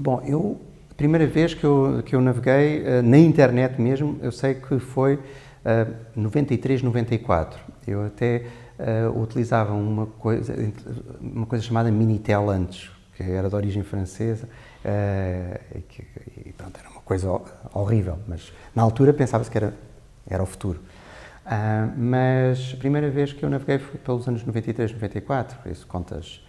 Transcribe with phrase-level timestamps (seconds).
[0.00, 0.60] Bom, eu,
[0.92, 4.78] a primeira vez que eu, que eu naveguei uh, na internet mesmo, eu sei que
[4.78, 5.20] foi uh,
[6.14, 7.58] 93, 94.
[7.84, 8.44] Eu até
[8.78, 10.54] uh, utilizava uma coisa,
[11.20, 14.48] uma coisa chamada Minitel antes, que era de origem francesa,
[14.84, 16.04] uh, e, que,
[16.46, 17.28] e pronto, era uma coisa
[17.74, 19.74] horrível, mas na altura pensava-se que era,
[20.30, 20.78] era o futuro.
[21.44, 25.84] Uh, mas a primeira vez que eu naveguei foi pelos anos 93, 94, por isso
[25.88, 26.40] contas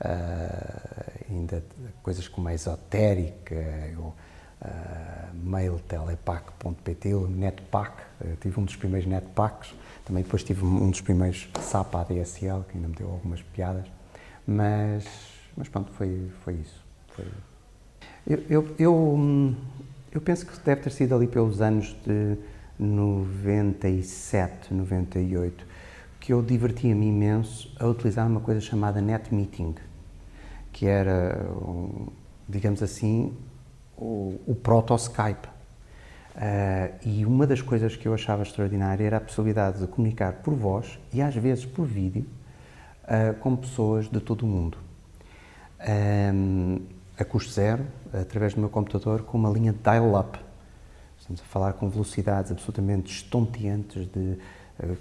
[0.00, 1.64] uh, ainda
[2.02, 3.54] coisas como a esotérica,
[3.98, 4.14] o uh,
[5.44, 7.92] mailtelepac.pt, o netpac,
[8.40, 12.88] tive um dos primeiros netpacs, também depois tive um dos primeiros SAP ADSL, que ainda
[12.88, 13.86] me deu algumas piadas,
[14.46, 15.04] mas,
[15.56, 16.82] mas pronto, foi, foi isso.
[17.08, 17.26] Foi...
[18.26, 19.56] Eu, eu, eu,
[20.12, 22.38] eu penso que deve ter sido ali pelos anos de
[22.78, 25.66] 97, 98,
[26.20, 29.74] que eu divertia-me imenso a utilizar uma coisa chamada Net Meeting,
[30.78, 31.44] que era,
[32.48, 33.36] digamos assim,
[33.96, 35.48] o, o proto-Skype.
[36.36, 40.54] Uh, e uma das coisas que eu achava extraordinária era a possibilidade de comunicar por
[40.54, 42.24] voz e às vezes por vídeo
[43.02, 44.78] uh, com pessoas de todo o mundo.
[46.32, 46.80] Um,
[47.18, 50.38] a custo zero, através do meu computador, com uma linha dial-up
[51.18, 54.38] Estamos a falar com velocidades absolutamente estonteantes de...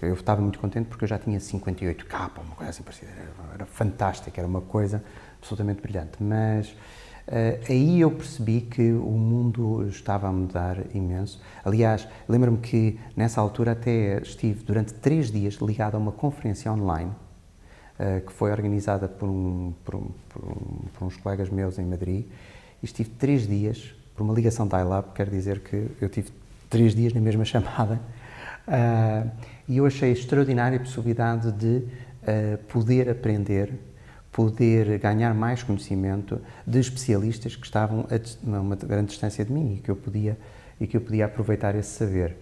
[0.01, 3.11] Eu estava muito contente porque eu já tinha 58K, uma coisa assim parecida.
[3.11, 5.03] Era, era fantástico, era uma coisa
[5.47, 6.21] absolutamente brilhante.
[6.21, 11.41] Mas uh, aí eu percebi que o mundo estava a mudar imenso.
[11.63, 17.11] Aliás, lembro-me que nessa altura até estive durante três dias ligado a uma conferência online
[17.99, 21.85] uh, que foi organizada por, um, por, um, por, um, por uns colegas meus em
[21.85, 22.25] Madrid.
[22.83, 26.31] E estive três dias por uma ligação dial-up, quer dizer que eu tive
[26.69, 27.99] três dias na mesma chamada
[28.67, 29.29] uh,
[29.67, 31.83] e eu achei extraordinária a possibilidade de
[32.67, 33.71] poder aprender,
[34.37, 39.81] poder ganhar mais conhecimento de especialistas que estavam a uma grande distância de mim e
[39.81, 40.37] que eu podia
[40.79, 42.37] e que eu podia aproveitar esse saber.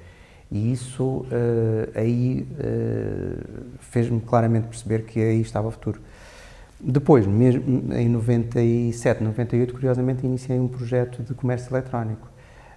[0.51, 1.25] E isso uh,
[1.95, 2.45] aí
[3.79, 6.01] fez-me claramente perceber que aí estava o futuro.
[6.81, 12.27] Depois, mesmo em 97, 98, curiosamente, iniciei um projeto de comércio eletrónico.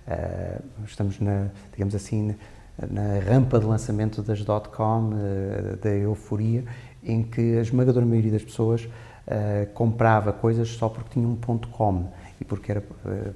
[0.06, 2.36] Uh, estamos, na, digamos assim,
[2.78, 6.64] na, rampa de lançamento das .com, uh, da euforia,
[7.02, 8.88] em que a esmagadora maioria das pessoas
[9.28, 12.82] uh, comprava coisas só porque tinha um ponto .com e porque era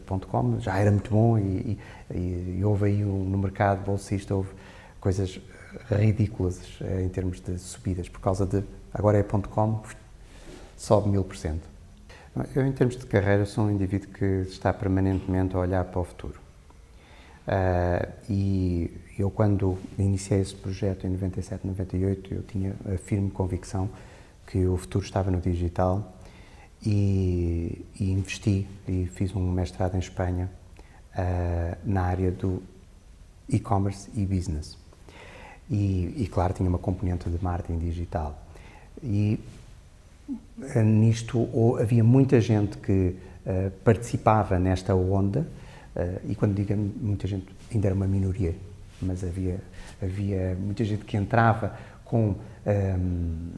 [0.07, 1.79] ponto .com já era muito bom e,
[2.11, 4.51] e, e houve aí um, no mercado bolsista houve
[5.01, 5.41] coisas
[5.91, 6.61] ridículas
[7.03, 9.81] em termos de subidas por causa de agora é .com
[10.77, 11.73] sobe mil por cento.
[12.57, 16.05] Eu, em termos de carreira, sou um indivíduo que está permanentemente a olhar para o
[16.05, 16.41] futuro.
[17.47, 23.89] Uh, e eu, quando iniciei esse projeto em 97, 98, eu tinha a firme convicção
[24.53, 26.15] que o futuro estava no digital
[26.85, 30.51] e, e investi e fiz um mestrado em Espanha
[31.17, 32.63] uh, na área do
[33.49, 34.77] e-commerce e business.
[35.71, 38.39] E, e, claro, tinha uma componente de marketing digital.
[39.03, 39.41] E
[40.61, 45.47] eh, nisto ou, havia muita gente que uh, participava nesta onda,
[45.97, 48.55] uh, e quando digo muita gente, ainda era uma minoria,
[49.01, 49.61] mas havia,
[50.03, 51.75] havia muita gente que entrava
[52.13, 52.35] com
[52.67, 53.51] um,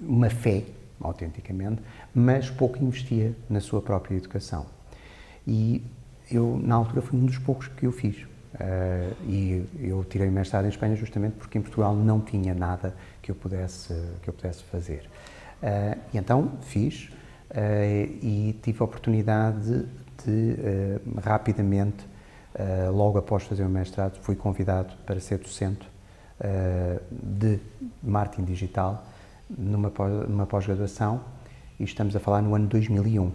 [0.00, 0.62] uma fé,
[1.00, 1.82] autenticamente,
[2.14, 4.64] mas pouco investia na sua própria educação.
[5.44, 5.82] E
[6.30, 8.16] eu, na altura, fui um dos poucos que eu fiz.
[8.54, 12.94] Uh, e eu tirei o mestrado em Espanha justamente porque em Portugal não tinha nada
[13.20, 13.92] que eu pudesse,
[14.22, 15.10] que eu pudesse fazer.
[15.60, 17.10] Uh, e então fiz
[17.50, 17.54] uh,
[18.22, 19.84] e tive a oportunidade
[20.24, 20.56] de,
[21.24, 22.06] rapidamente,
[22.92, 25.84] logo após fazer o mestrado, fui convidado para ser docente
[27.10, 27.58] de
[28.02, 29.04] marketing digital
[29.48, 29.90] numa,
[30.46, 31.20] pós-graduação
[31.78, 33.32] e estamos a falar no ano 2001,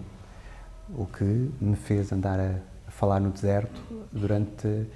[0.95, 2.55] o que me fez andar a,
[2.89, 3.81] falar no deserto
[4.11, 4.87] durante,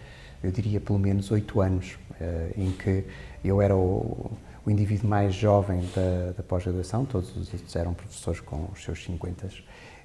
[0.42, 1.98] eu diria, pelo menos oito anos,
[2.56, 3.06] em que
[3.44, 4.32] eu era o
[4.66, 9.04] o indivíduo mais jovem da, da pós-graduação, todos os outros eram professores com os seus
[9.04, 9.50] 50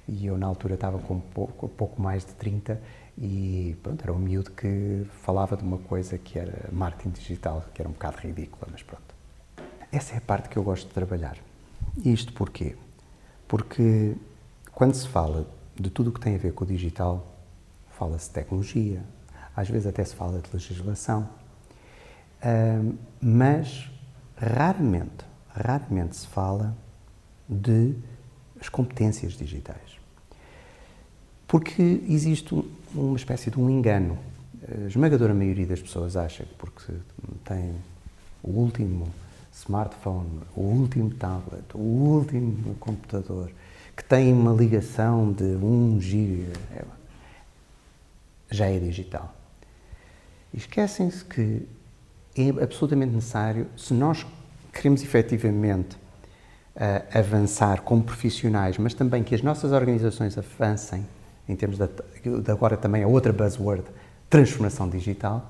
[0.07, 2.81] e eu na altura estava com pouco, pouco mais de 30
[3.21, 7.81] e pronto, era um miúdo que falava de uma coisa que era marketing digital, que
[7.81, 9.03] era um bocado ridícula, mas pronto.
[9.91, 11.37] Essa é a parte que eu gosto de trabalhar.
[11.97, 12.77] E isto porquê?
[13.47, 14.15] Porque
[14.71, 15.45] quando se fala
[15.75, 17.35] de tudo o que tem a ver com o digital,
[17.89, 19.03] fala-se de tecnologia,
[19.53, 21.27] às vezes até se fala de legislação,
[23.21, 23.91] mas
[24.37, 26.73] raramente, raramente se fala
[27.49, 27.95] de
[28.61, 29.98] as competências digitais.
[31.49, 32.53] Porque existe
[32.93, 34.19] uma espécie de um engano.
[34.71, 36.93] A esmagadora maioria das pessoas acha que porque
[37.43, 37.73] tem
[38.43, 39.07] o último
[39.51, 43.51] smartphone, o último tablet, o último computador,
[43.97, 46.85] que tem uma ligação de 1 giga é,
[48.51, 49.33] já é digital.
[50.53, 51.67] Esquecem-se que
[52.37, 54.23] é absolutamente necessário, se nós
[54.71, 55.95] queremos efetivamente
[56.75, 61.03] uh, avançar como profissionais, mas também que as nossas organizações avancem
[61.49, 63.83] em termos de, de agora também a outra buzzword,
[64.29, 65.49] transformação digital,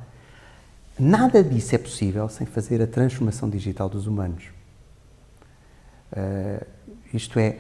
[0.98, 4.46] nada disso é possível sem fazer a transformação digital dos humanos.
[6.12, 6.66] Uh,
[7.14, 7.58] isto é,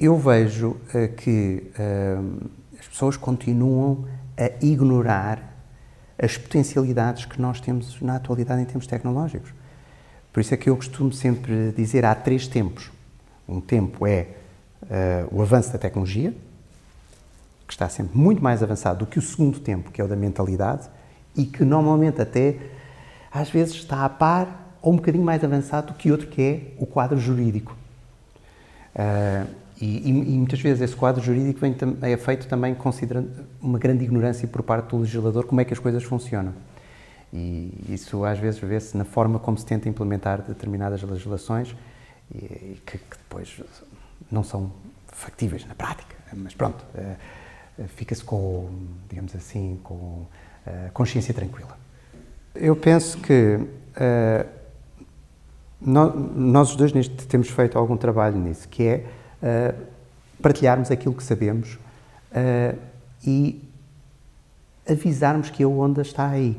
[0.00, 2.50] eu vejo uh, que uh,
[2.80, 4.06] as pessoas continuam
[4.36, 5.50] a ignorar
[6.18, 9.52] as potencialidades que nós temos na atualidade em termos tecnológicos.
[10.32, 12.90] Por isso é que eu costumo sempre dizer há três tempos.
[13.46, 14.28] Um tempo é
[15.30, 16.34] o avanço da tecnologia,
[17.72, 20.14] que está sempre muito mais avançado do que o segundo tempo, que é o da
[20.14, 20.90] mentalidade,
[21.34, 22.56] e que normalmente até
[23.32, 26.74] às vezes está a par ou um bocadinho mais avançado do que outro que é
[26.76, 27.74] o quadro jurídico.
[28.94, 29.48] Uh,
[29.80, 33.30] e, e, muitas vezes esse quadro jurídico vem, é feito também considerando
[33.60, 36.52] uma grande ignorância por parte do legislador como é que as coisas funcionam.
[37.32, 41.74] E isso às vezes vê-se na forma como se tenta implementar determinadas legislações
[42.32, 43.60] e, que, que, depois
[44.30, 44.70] não são
[45.08, 46.14] factíveis na prática.
[46.34, 47.16] Mas pronto, uh,
[47.88, 48.68] fica-se com,
[49.08, 50.26] digamos assim, com
[50.64, 51.76] eh, consciência tranquila.
[52.54, 54.48] Eu penso que uh,
[55.80, 59.04] nós, nós os dois neste, temos feito algum trabalho nisso, que é
[59.42, 59.74] uh,
[60.40, 62.78] partilharmos aquilo que sabemos uh,
[63.26, 63.60] e
[64.88, 66.56] avisarmos que a onda está aí.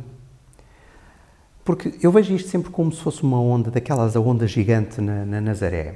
[1.64, 5.26] Porque eu vejo isto sempre como se fosse uma onda, daquelas a onda gigante na,
[5.26, 5.96] na Nazaré.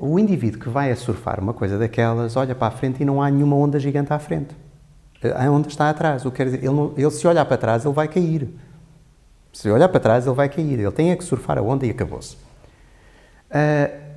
[0.00, 3.20] O indivíduo que vai a surfar uma coisa daquelas olha para a frente e não
[3.20, 4.54] há nenhuma onda gigante à frente.
[5.34, 6.24] A onda está atrás.
[6.24, 8.48] O que quer dizer, ele, ele se olhar para trás, ele vai cair.
[9.52, 10.78] Se olhar para trás, ele vai cair.
[10.78, 12.36] Ele tem é que surfar a onda e acabou-se.
[13.50, 14.08] Uh,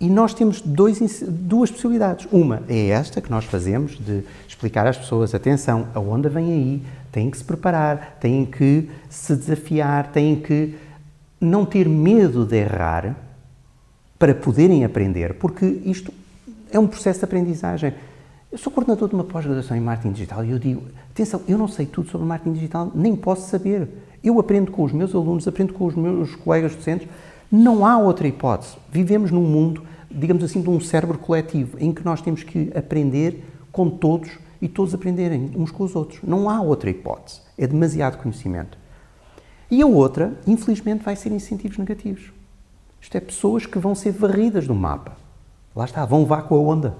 [0.00, 0.98] e nós temos dois,
[1.28, 2.26] duas possibilidades.
[2.32, 6.82] Uma é esta que nós fazemos de explicar às pessoas: atenção, a onda vem aí,
[7.12, 10.74] têm que se preparar, têm que se desafiar, têm que
[11.38, 13.14] não ter medo de errar
[14.20, 16.12] para poderem aprender, porque isto
[16.70, 17.94] é um processo de aprendizagem.
[18.52, 21.66] Eu sou coordenador de uma pós-graduação em marketing digital e eu digo: atenção, eu não
[21.66, 23.88] sei tudo sobre marketing digital, nem posso saber.
[24.22, 27.08] Eu aprendo com os meus alunos, aprendo com os meus colegas docentes.
[27.50, 28.76] Não há outra hipótese.
[28.92, 33.42] Vivemos num mundo, digamos assim, de um cérebro coletivo, em que nós temos que aprender
[33.72, 34.30] com todos
[34.60, 36.20] e todos aprenderem uns com os outros.
[36.22, 37.40] Não há outra hipótese.
[37.56, 38.76] É demasiado conhecimento.
[39.70, 42.39] E a outra, infelizmente, vai ser incentivos negativos.
[43.00, 45.16] Isto é pessoas que vão ser varridas do mapa.
[45.74, 46.94] Lá está, vão vá com a onda.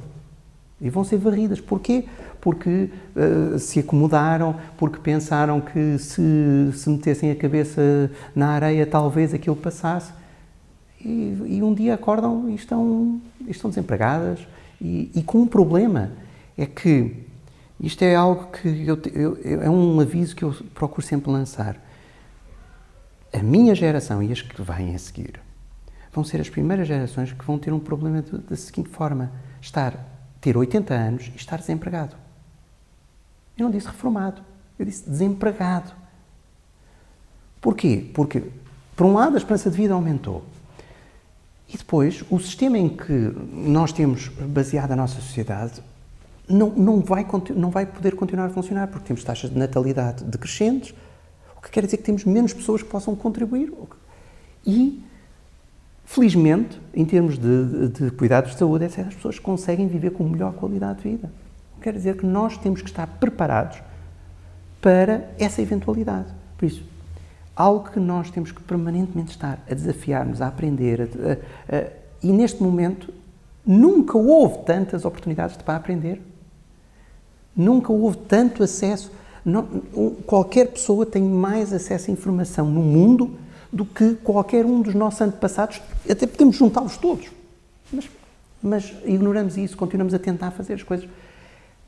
[0.81, 1.61] E vão ser varridas.
[1.61, 2.07] Porquê?
[2.41, 9.35] Porque uh, se acomodaram, porque pensaram que se, se metessem a cabeça na areia talvez
[9.35, 10.13] aquilo passasse.
[11.05, 14.41] E, e um dia acordam e estão, estão desempregadas.
[14.81, 16.11] E, e, com um problema.
[16.57, 17.15] É que
[17.79, 21.77] isto é algo que eu, eu, é um aviso que eu procuro sempre lançar.
[23.33, 25.41] A minha geração e as que vêm a seguir
[26.13, 29.31] vão ser as primeiras gerações que vão ter um problema da seguinte forma:
[29.61, 29.95] estar,
[30.41, 32.17] ter 80 anos e estar desempregado.
[33.57, 34.43] Eu não disse reformado,
[34.79, 35.93] eu disse desempregado.
[37.61, 38.11] Porquê?
[38.15, 38.43] Porque,
[38.97, 40.45] por um lado, a esperança de vida aumentou.
[41.69, 43.13] E depois, o sistema em que
[43.53, 45.83] nós temos baseado a nossa sociedade
[46.49, 47.25] não, não, vai,
[47.55, 50.95] não vai poder continuar a funcionar, porque temos taxas de natalidade decrescentes,
[51.57, 53.73] o que quer dizer que temos menos pessoas que possam contribuir.
[54.67, 55.05] E
[56.11, 61.03] Felizmente, em termos de, de, cuidados de saúde, essas pessoas conseguem viver com melhor qualidade
[61.03, 61.31] de vida.
[61.81, 63.81] Quer dizer que nós temos que estar preparados
[64.81, 66.27] para essa eventualidade.
[66.59, 66.83] Por isso,
[67.55, 71.87] algo que nós temos que permanentemente estar a desafiar-nos, a aprender, a, a, a,
[72.21, 73.15] e neste momento
[73.65, 76.21] nunca houve tantas oportunidades para aprender.
[77.55, 79.13] Nunca houve tanto acesso.
[79.45, 79.63] Não,
[80.27, 83.39] qualquer pessoa tem mais acesso à informação no mundo
[83.73, 87.27] do que qualquer um dos nossos antepassados, até podemos juntá-los todos.
[87.93, 88.11] Mas,
[88.63, 91.09] mas ignoramos isso, continuamos a tentar fazer as coisas.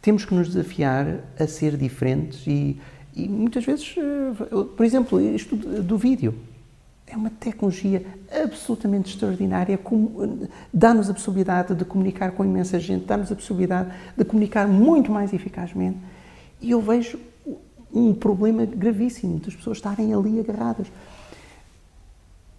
[0.00, 2.80] Temos que nos desafiar a ser diferentes e,
[3.14, 6.34] e muitas vezes, eh, por exemplo, isto do vídeo.
[7.06, 8.02] É uma tecnologia
[8.42, 9.78] absolutamente extraordinária,
[10.72, 15.32] dá-nos a possibilidade de comunicar com imensa gente, dá-nos a possibilidade de comunicar muito mais
[15.34, 15.98] eficazmente.
[16.58, 17.18] E eu vejo
[17.92, 20.86] um problema gravíssimo das pessoas estarem ali agarradas.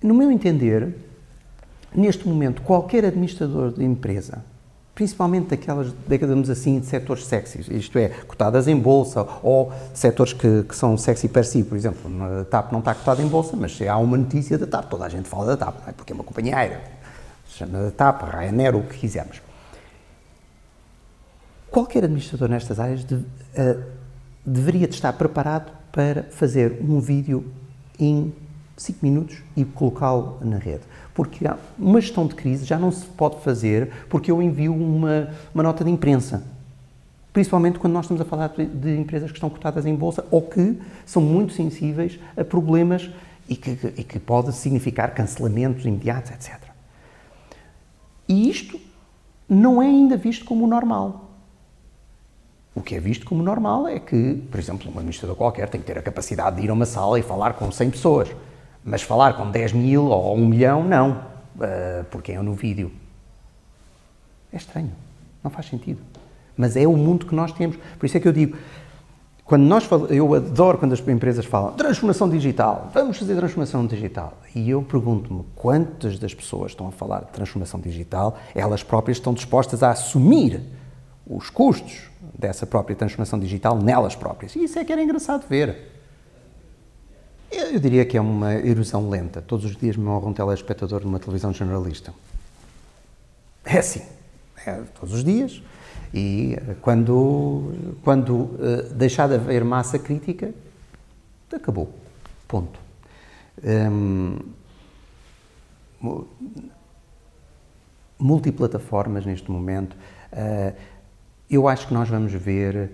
[0.04, 0.94] No meu entender,
[1.96, 4.44] neste momento, qualquer administrador de empresa,
[4.94, 10.64] principalmente daquelas, digamos assim, de setores sexys, isto é, cotadas em bolsa ou setores que,
[10.64, 13.78] que são sexy per si, por exemplo, a TAP não está cotada em bolsa, mas
[13.78, 15.94] se há uma notícia da TAP, toda a gente fala da TAP, é?
[15.94, 16.82] porque é uma companhia aérea,
[17.48, 19.42] chama da TAP, Ryanair, o que quisermos.
[21.72, 23.26] qualquer administrador nestas áreas de, uh,
[24.46, 27.46] deveria estar preparado para fazer um vídeo
[27.98, 28.34] em
[28.76, 30.82] 5 minutos e colocá-lo na rede.
[31.14, 31.46] Porque
[31.78, 35.84] uma gestão de crise já não se pode fazer porque eu envio uma, uma nota
[35.84, 36.44] de imprensa.
[37.32, 40.80] Principalmente quando nós estamos a falar de, empresas que estão cotadas em bolsa ou que
[41.06, 43.10] são muito sensíveis a problemas
[43.50, 46.62] e que, e que pode significar cancelamentos imediatos, etc.
[48.28, 48.80] E isto
[49.50, 51.32] não é ainda visto como normal.
[52.76, 55.86] O que é visto como normal é que, por exemplo, um administrador qualquer tem que
[55.86, 58.30] ter a capacidade de ir a uma sala e falar com 100 pessoas.
[58.84, 61.12] Mas falar com 10 mil ou 1 milhão, não.
[61.56, 62.92] Uh, porque é no vídeo.
[64.52, 64.92] É estranho.
[65.44, 66.00] Não faz sentido.
[66.58, 67.78] Mas é o mundo que nós temos.
[67.98, 68.58] Por isso é que eu digo,
[69.46, 74.38] quando nós eu adoro quando as empresas falam transformação digital, vamos fazer transformação digital.
[74.56, 79.34] E eu pergunto-me quantas das pessoas estão a falar de transformação digital, elas próprias estão
[79.34, 80.62] dispostas a assumir
[81.28, 84.56] os custos dessa própria transformação digital nelas próprias.
[84.56, 85.93] E isso é que era engraçado ver.
[87.56, 89.42] Eu diria que é uma erosão lenta.
[89.42, 92.14] Todos os dias me honra um telespectador numa televisão generalista.
[93.64, 94.02] É assim.
[94.66, 95.62] É, todos os dias.
[96.14, 100.54] E eh, quando, quando uh, deixar de haver massa crítica,
[101.52, 101.94] acabou.
[102.48, 102.80] Ponto.
[103.64, 104.40] Um,
[108.20, 109.96] multiplataformas neste momento.
[110.32, 110.76] Uh,
[111.50, 112.92] eu acho que nós vamos ver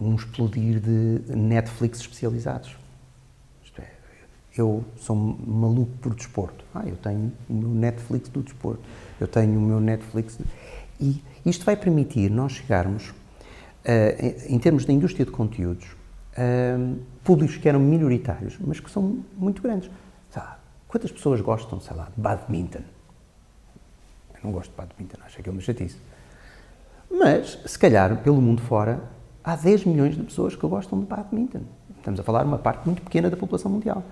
[0.00, 2.79] um explodir de Netflix especializados.
[4.56, 6.64] Eu sou maluco por desporto.
[6.74, 8.82] Ah, eu tenho o meu Netflix do desporto.
[9.20, 10.38] Eu tenho o meu Netflix.
[11.00, 13.14] E isto vai permitir nós chegarmos, uh,
[14.48, 19.20] em, em, termos da indústria de conteúdos, uh, públicos que eram minoritários, mas que são
[19.36, 19.90] muito grandes.
[20.30, 20.56] Sabe,
[20.88, 22.82] quantas pessoas gostam, sei lá, de badminton?
[24.34, 25.96] Eu não gosto de badminton, acho que é uma chatice.
[27.10, 29.02] Mas, se calhar, pelo mundo fora,
[29.42, 31.62] há 10 milhões de pessoas que gostam de badminton.
[31.96, 34.02] Estamos a falar de uma parte muito pequena da população mundial.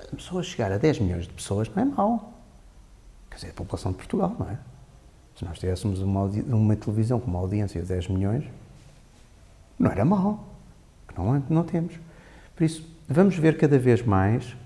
[0.00, 2.32] A pessoa chegar a 10 milhões de pessoas não é mau.
[3.30, 4.58] Quer dizer, a população de Portugal, não é?
[5.36, 8.44] Se nós tivéssemos uma, uma televisão com uma audiência de 10 milhões,
[9.78, 10.44] não era mau.
[11.16, 11.94] Não, é, não temos.
[12.56, 14.56] Por isso, vamos ver cada vez mais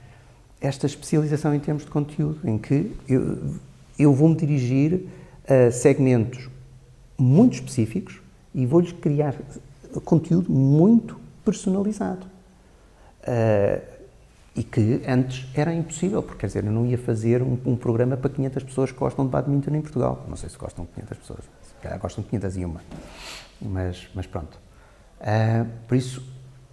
[0.61, 3.57] esta especialização em termos de conteúdo, em que eu,
[3.99, 5.07] eu vou-me dirigir
[5.47, 6.49] a segmentos
[7.19, 8.21] muito específicos
[8.55, 9.35] e vou-lhes criar
[10.05, 12.27] conteúdo muito personalizado.
[13.23, 13.92] Uh,
[14.55, 18.17] e que antes era impossível, porque quer dizer, eu não ia fazer um, um, programa
[18.17, 20.27] para 500 pessoas que gostam de badminton em Portugal.
[20.29, 22.77] Não sei se gostam de 500 pessoas, se calhar gostam de 501.
[23.63, 24.59] Mas, mas pronto.
[25.21, 26.23] Uh, por isso,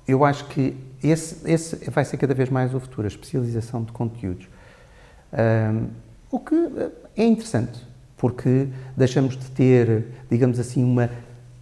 [0.05, 3.93] eu acho que esse, esse vai ser cada vez mais o futuro, a especialização de
[3.93, 4.47] conteúdos.
[5.31, 5.87] Uh,
[6.29, 6.55] o que
[7.15, 7.79] é interessante,
[8.17, 8.67] porque
[8.97, 11.09] deixamos de ter, digamos assim, uma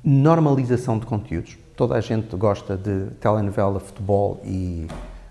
[0.04, 1.60] normalização de conteúdos.
[1.76, 4.88] Toda a gente gosta de telenovela, futebol e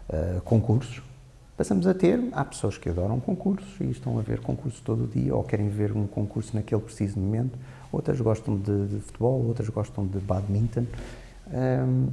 [0.08, 1.02] uh, concursos.
[1.56, 5.34] Passamos a ter, há pessoas que adoram concursos e estão a ver concursos todo dia
[5.34, 7.58] ou querem ver um concurso naquele preciso momento.
[7.90, 10.84] Outras gostam de, de futebol, outras gostam de badminton.
[11.48, 12.08] Um,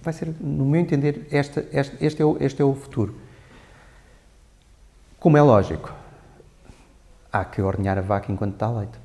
[0.00, 3.16] vai ser, no meu entender, esta, este, este, é o, este é o futuro.
[5.18, 5.92] Como é lógico,
[7.32, 8.98] há que ordenhar a vaca enquanto está leite.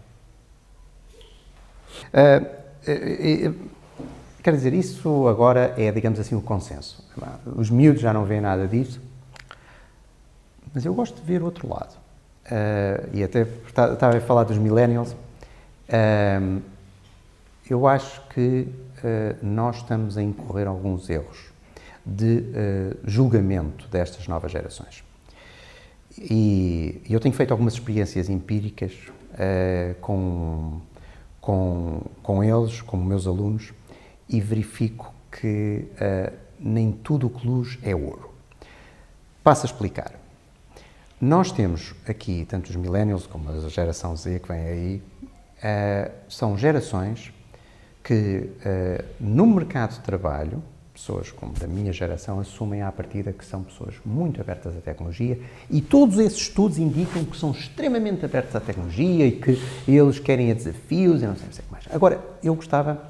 [2.14, 2.46] Uh,
[2.88, 3.70] uh, uh,
[4.50, 7.04] quer dizer, isso agora é, digamos assim, o consenso.
[7.56, 9.00] Os miúdos já não veem nada disso,
[10.74, 11.96] mas eu gosto de ver o outro lado.
[13.14, 15.16] e até estava a falar dos millennials.
[17.70, 18.68] eu acho que
[19.42, 21.50] nós estamos a incorrer alguns erros
[22.04, 22.44] de
[23.06, 25.04] julgamento destas novas gerações.
[26.18, 28.94] E eu tenho feito algumas experiências empíricas
[29.34, 30.82] uh, com,
[31.40, 33.72] com, com eles, com meus alunos,
[34.30, 38.30] e verifico que uh, nem tudo o que luz é ouro.
[39.44, 40.14] Passo a explicar.
[41.20, 45.04] Nós temos aqui, tanto os millennials como a geração Z que vem aí,
[45.58, 47.34] uh, são gerações
[48.04, 48.50] que,
[49.20, 50.64] no mercado de trabalho,
[51.00, 55.40] pessoas como da minha geração assumem à partida que são pessoas muito abertas à tecnologia
[55.70, 59.58] e todos esses estudos indicam que são extremamente abertos à tecnologia e que
[59.88, 61.86] eles querem desafios e não sei, não sei o que mais.
[61.90, 63.02] Agora, eu gostava,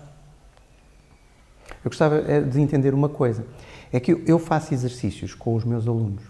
[1.83, 3.45] eu gostava eh, de entender uma coisa,
[3.91, 6.23] é que eu faço exercícios com os meus alunos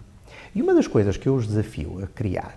[0.54, 2.56] e uma das coisas que eu os desafio a criar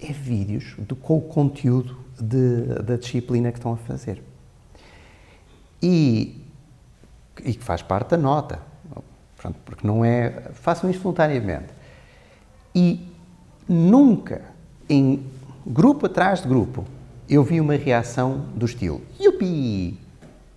[0.00, 4.22] é vídeos do, com o conteúdo de, da disciplina que estão a fazer.
[5.82, 6.40] E
[7.44, 8.60] e que faz parte da nota,
[9.36, 10.50] pronto, porque não é.
[10.54, 11.68] façam isto voluntariamente.
[12.74, 13.08] E
[13.68, 14.42] nunca,
[14.88, 15.24] em
[15.66, 16.84] grupo atrás de grupo,
[17.28, 19.98] eu vi uma reação do estilo: Yupi!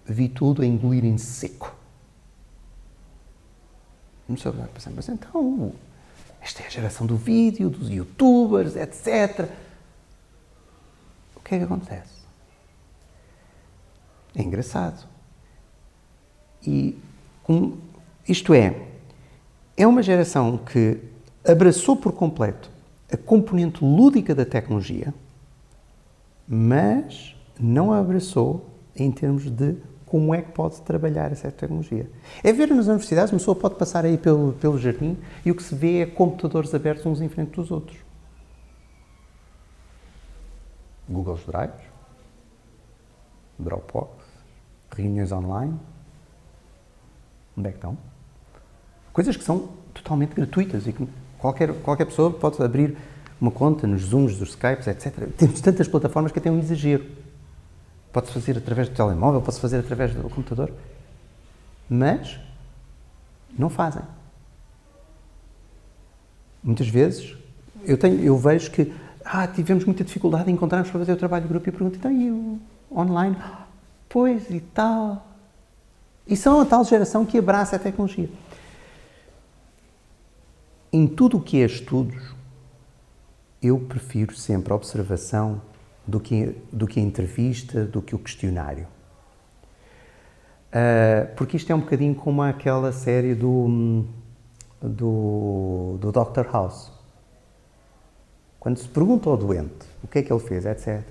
[0.05, 1.75] Vi tudo a engolir em seco.
[4.27, 5.73] Começou a pensar, mas então,
[6.41, 9.49] esta é a geração do vídeo, dos youtubers, etc.
[11.35, 12.23] O que é que acontece?
[14.35, 15.07] É engraçado.
[16.65, 16.97] E
[18.27, 18.87] isto é,
[19.75, 20.99] é uma geração que
[21.45, 22.71] abraçou por completo
[23.11, 25.13] a componente lúdica da tecnologia,
[26.47, 29.75] mas não a abraçou em termos de
[30.13, 32.07] como é que pode trabalhar essa tecnologia.
[32.43, 35.63] É ver nas universidades, uma pessoa pode passar aí pelo, pelo jardim e o que
[35.63, 37.97] se vê é computadores abertos uns em frente dos outros.
[41.09, 41.73] Google Drive,
[43.57, 44.11] Dropbox,
[44.95, 45.79] reuniões online.
[47.57, 47.97] Onde é que estão?
[49.11, 52.95] Coisas que são totalmente gratuitas e que qualquer, qualquer pessoa pode abrir
[53.41, 55.27] uma conta nos Zooms, dos Skypes, etc.
[55.35, 57.22] Temos tantas plataformas que até um exagero.
[58.13, 60.71] Pode-se fazer através do telemóvel, pode-se fazer através do computador.
[61.89, 62.39] Mas
[63.57, 64.03] não fazem.
[66.63, 67.35] Muitas vezes
[67.83, 68.93] eu, tenho, eu vejo que
[69.25, 72.11] ah, tivemos muita dificuldade em encontrarmos para fazer o trabalho de grupo e pergunto, então
[72.11, 72.59] e o
[72.95, 73.35] online?
[74.07, 75.25] Pois e tal.
[76.27, 78.29] E são a tal geração que abraça a tecnologia.
[80.91, 82.35] Em tudo o que é estudos,
[83.61, 85.61] eu prefiro sempre a observação
[86.05, 88.87] do que, do que a entrevista, do que o questionário.
[90.69, 94.05] Uh, porque isto é um bocadinho como aquela série do,
[94.81, 96.51] do, do Dr.
[96.51, 96.91] House.
[98.59, 101.03] Quando se pergunta ao doente o que é que ele fez, etc.,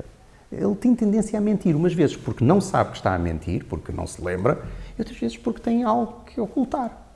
[0.50, 3.90] ele tem tendência a mentir, umas vezes porque não sabe que está a mentir, porque
[3.90, 4.62] não se lembra,
[4.98, 7.14] e outras vezes porque tem algo que ocultar.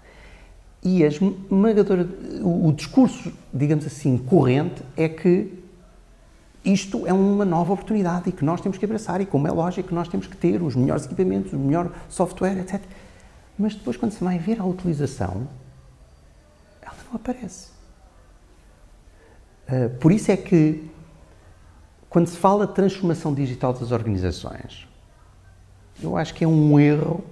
[0.83, 2.09] E a esmagadora,
[2.43, 5.66] o, o discurso, digamos assim, corrente é que
[6.67, 9.95] isto é uma nova oportunidade e que nós temos que abraçar, e como é lógico,
[9.95, 12.83] nós temos que ter os melhores equipamentos, o melhor software, etc.
[13.57, 15.49] Mas depois, quando se vai ver a utilização,
[16.83, 17.69] ela não aparece.
[19.69, 20.91] Uh, por isso é que,
[22.11, 24.89] quando se fala de transformação digital das organizações,
[26.03, 27.25] eu acho que é um erro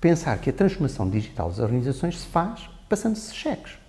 [0.00, 3.83] pensar que a transformação digital das organizações se faz passando-se cheques.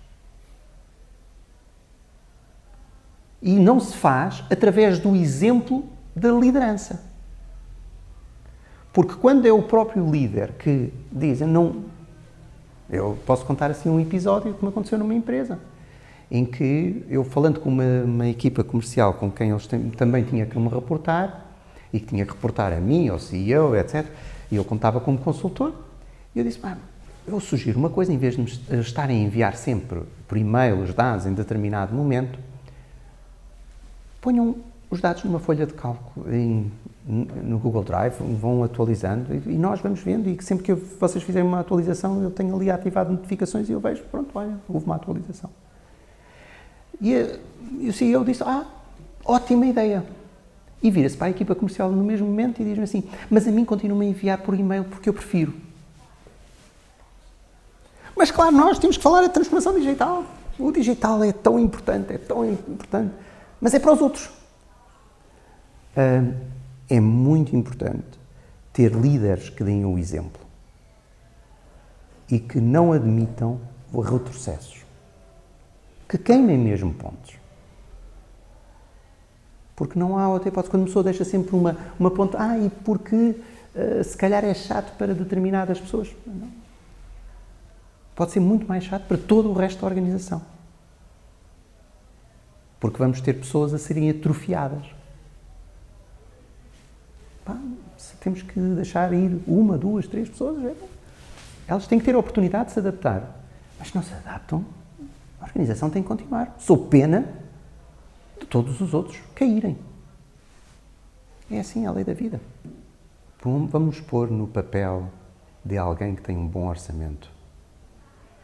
[3.42, 7.04] E não se faz através do exemplo da liderança.
[8.92, 11.84] Porque quando é o próprio líder que diz, não.
[12.88, 15.58] Eu posso contar assim um episódio que me aconteceu numa empresa,
[16.30, 20.58] em que eu, falando com uma, uma equipa comercial com quem eles também tinha que
[20.58, 21.46] me reportar,
[21.92, 24.06] e que tinha que reportar a mim, ao CEO, etc.,
[24.50, 25.74] e eu contava como consultor,
[26.34, 26.60] e eu disse,
[27.26, 31.26] eu sugiro uma coisa, em vez de estarem a enviar sempre por e-mail os dados
[31.26, 32.38] em determinado momento,
[34.26, 34.56] ponham
[34.90, 36.72] os dados numa folha de cálculo em,
[37.06, 41.22] no Google Drive, vão atualizando e, e, nós vamos vendo e sempre que eu, vocês
[41.22, 44.96] fizerem uma atualização eu tenho ali ativado notificações e eu vejo, pronto, olha, houve uma
[44.96, 45.48] atualização.
[47.00, 47.38] E,
[47.78, 48.66] e o CEO disse, ah,
[49.24, 50.04] ótima ideia.
[50.82, 53.64] E vira-se para a equipa comercial no mesmo momento e diz-me assim, mas a mim
[53.64, 55.54] continua a enviar por e-mail porque eu prefiro.
[58.16, 60.24] Mas claro, nós temos que falar da transformação digital.
[60.58, 63.12] O digital é tão importante, é tão importante
[63.60, 64.30] mas é para os outros.
[66.88, 68.18] é muito importante
[68.72, 70.44] ter líderes que deem o exemplo
[72.30, 73.58] e que não admitam
[73.92, 74.84] retrocessos,
[76.08, 77.36] que queimem mesmo pontos.
[79.74, 80.70] Porque não há outra hipótese.
[80.70, 84.54] Quando a pessoa deixa sempre uma, uma ponta, ah, e porque uh, se calhar é
[84.54, 86.14] chato para determinadas pessoas.
[86.26, 86.50] Não.
[88.14, 90.40] Pode ser muito mais chato para todo o resto da organização
[92.90, 94.84] porque vamos ter pessoas a serem atrofiadas.
[97.44, 97.58] Pá,
[98.20, 100.74] temos que deixar ir uma, duas, três pessoas, é
[101.66, 103.40] elas têm que ter a oportunidade de se adaptar.
[103.76, 104.64] Mas se não se adaptam,
[105.40, 106.54] a organização tem que continuar.
[106.58, 107.28] Sou pena
[108.38, 109.76] de todos os outros caírem.
[111.50, 112.40] É assim a lei da vida.
[113.42, 115.10] Vamos pôr no papel
[115.64, 117.28] de alguém que tem um bom orçamento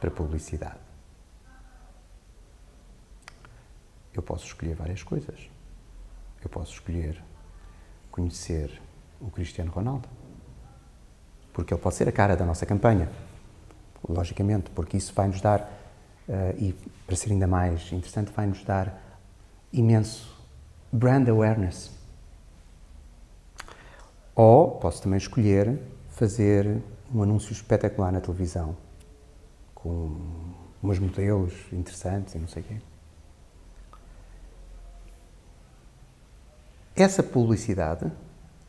[0.00, 0.81] para publicidade.
[4.14, 5.48] Eu posso escolher várias coisas.
[6.42, 7.22] Eu posso escolher
[8.10, 8.80] conhecer
[9.20, 10.08] o Cristiano Ronaldo,
[11.52, 13.08] porque ele pode ser a cara da nossa campanha,
[14.06, 15.60] logicamente, porque isso vai nos dar,
[16.28, 16.74] uh, e
[17.06, 19.18] para ser ainda mais interessante, vai nos dar
[19.72, 20.36] imenso
[20.92, 21.90] brand awareness.
[24.34, 25.78] Ou posso também escolher
[26.10, 26.82] fazer
[27.14, 28.76] um anúncio espetacular na televisão,
[29.74, 30.16] com
[30.82, 32.91] umas modelos interessantes e não sei o quê.
[36.94, 38.10] Essa publicidade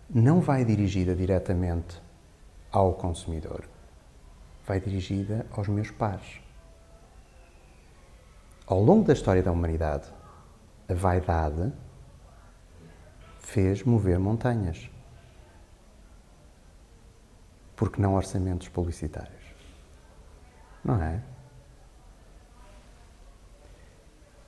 [0.09, 2.01] não vai dirigida diretamente
[2.71, 3.65] ao consumidor
[4.65, 6.41] vai dirigida aos meus pares.
[8.65, 10.07] Ao longo da história da humanidade,
[10.87, 11.71] a vaidade
[13.39, 14.89] fez mover montanhas.
[17.75, 19.43] Porque não orçamentos publicitários?
[20.83, 21.21] Não é?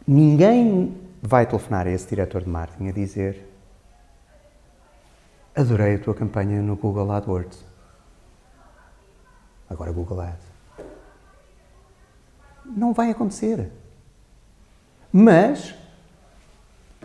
[0.07, 3.54] Ninguém vai telefonar a esse diretor de marketing a dizer
[5.55, 7.63] adorei a tua campanha no Google AdWords.
[9.69, 10.45] Agora Google Ads.
[12.65, 13.71] Não vai acontecer.
[15.11, 15.73] Mas,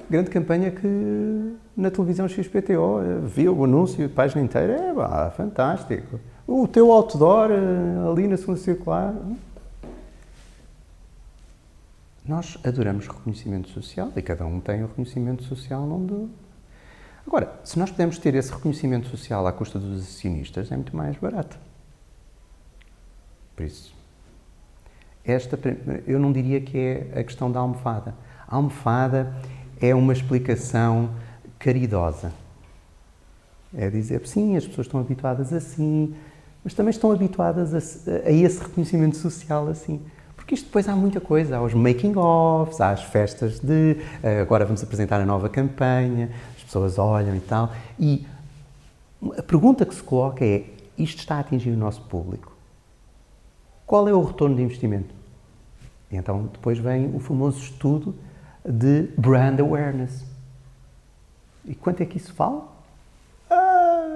[0.09, 6.19] grande campanha que na televisão XPTO viu o anúncio, página inteira, é pá, fantástico.
[6.47, 9.15] O teu outdoor eh, ali na segunda circular.
[12.27, 16.29] Nós adoramos reconhecimento social e cada um tem o reconhecimento social onde.
[17.31, 21.17] Agora, se nós pudermos ter esse reconhecimento social à custa dos acionistas, é muito mais
[21.17, 21.57] barato.
[23.55, 23.95] Por isso,
[25.25, 25.57] esta,
[26.09, 28.17] eu não diria que é a questão da almofada.
[28.49, 29.33] A almofada
[29.81, 31.11] é uma explicação
[31.57, 32.33] caridosa.
[33.73, 36.13] É dizer, sim, as pessoas estão habituadas assim,
[36.65, 37.73] mas também estão habituadas
[38.09, 40.05] a, a esse reconhecimento social assim.
[40.35, 44.65] Porque isto depois há muita coisa, há os making-offs, há as festas de eh, agora
[44.65, 46.31] vamos apresentar a nova campanha,
[46.71, 47.73] pessoas olham e tal.
[47.99, 48.25] E
[49.37, 50.65] a pergunta que se coloca é:
[50.97, 52.53] isto está a atingir o nosso público?
[53.85, 55.13] Qual é o retorno de investimento?
[56.11, 58.15] E então depois vem o famoso estudo
[58.65, 60.25] de brand awareness.
[61.65, 62.63] E quanto é que isso vale?
[63.51, 64.07] Ah!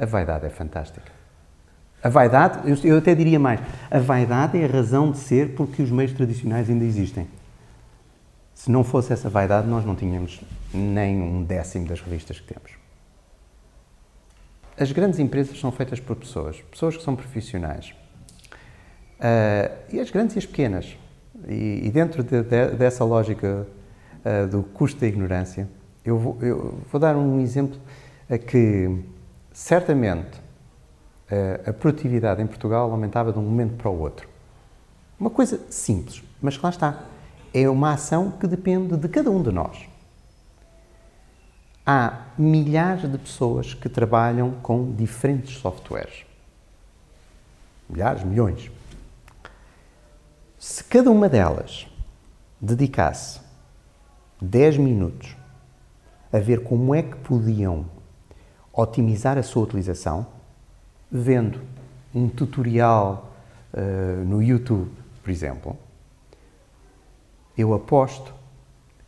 [0.00, 1.12] A vaidade é fantástica.
[2.02, 5.90] A vaidade, eu até diria mais, a vaidade é a razão de ser porque os
[5.90, 7.26] meios tradicionais ainda existem.
[8.54, 10.40] Se não fosse essa vaidade, nós não tínhamos
[10.72, 12.72] nem um décimo das revistas que temos.
[14.78, 17.94] As grandes empresas são feitas por pessoas, pessoas que são profissionais.
[19.18, 20.96] Uh, e as grandes e as pequenas.
[21.48, 23.66] E, e dentro de, de, dessa lógica
[24.24, 25.68] uh, do custo da ignorância,
[26.04, 27.78] eu vou, eu vou dar um exemplo
[28.28, 29.04] a que
[29.52, 30.42] certamente
[31.66, 34.28] a produtividade em Portugal aumentava de um momento para o outro.
[35.18, 37.04] Uma coisa simples, mas que lá está.
[37.54, 39.86] É uma ação que depende de cada um de nós.
[41.86, 46.26] Há milhares de pessoas que trabalham com diferentes softwares.
[47.88, 48.72] Milhares, milhões.
[50.58, 51.86] Se cada uma delas
[52.60, 53.40] dedicasse
[54.40, 55.36] 10 minutos
[56.32, 57.86] a ver como é que podiam
[58.72, 60.26] otimizar a sua utilização,
[61.08, 61.60] vendo
[62.12, 63.30] um tutorial
[63.72, 64.90] uh, no YouTube,
[65.22, 65.78] por exemplo,
[67.56, 68.32] eu aposto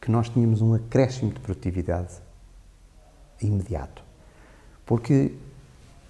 [0.01, 2.15] que nós tínhamos um acréscimo de produtividade
[3.43, 4.03] imediato.
[4.85, 5.33] Porque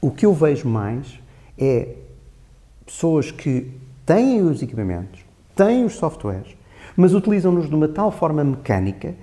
[0.00, 1.18] o que eu vejo mais
[1.58, 1.96] é
[2.84, 3.72] pessoas que
[4.04, 6.54] têm os equipamentos, têm os softwares,
[6.96, 9.14] mas utilizam-nos de uma tal forma mecânica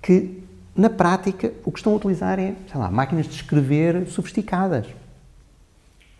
[0.00, 0.42] que,
[0.74, 4.86] na prática, o que estão a utilizar é, sei lá, máquinas de escrever sofisticadas.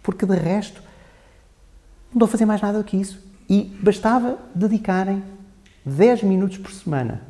[0.03, 0.83] Porque de resto,
[2.11, 3.21] não estou a fazer mais nada do que isso.
[3.49, 5.23] E bastava dedicarem
[5.85, 7.23] 10 minutos por semana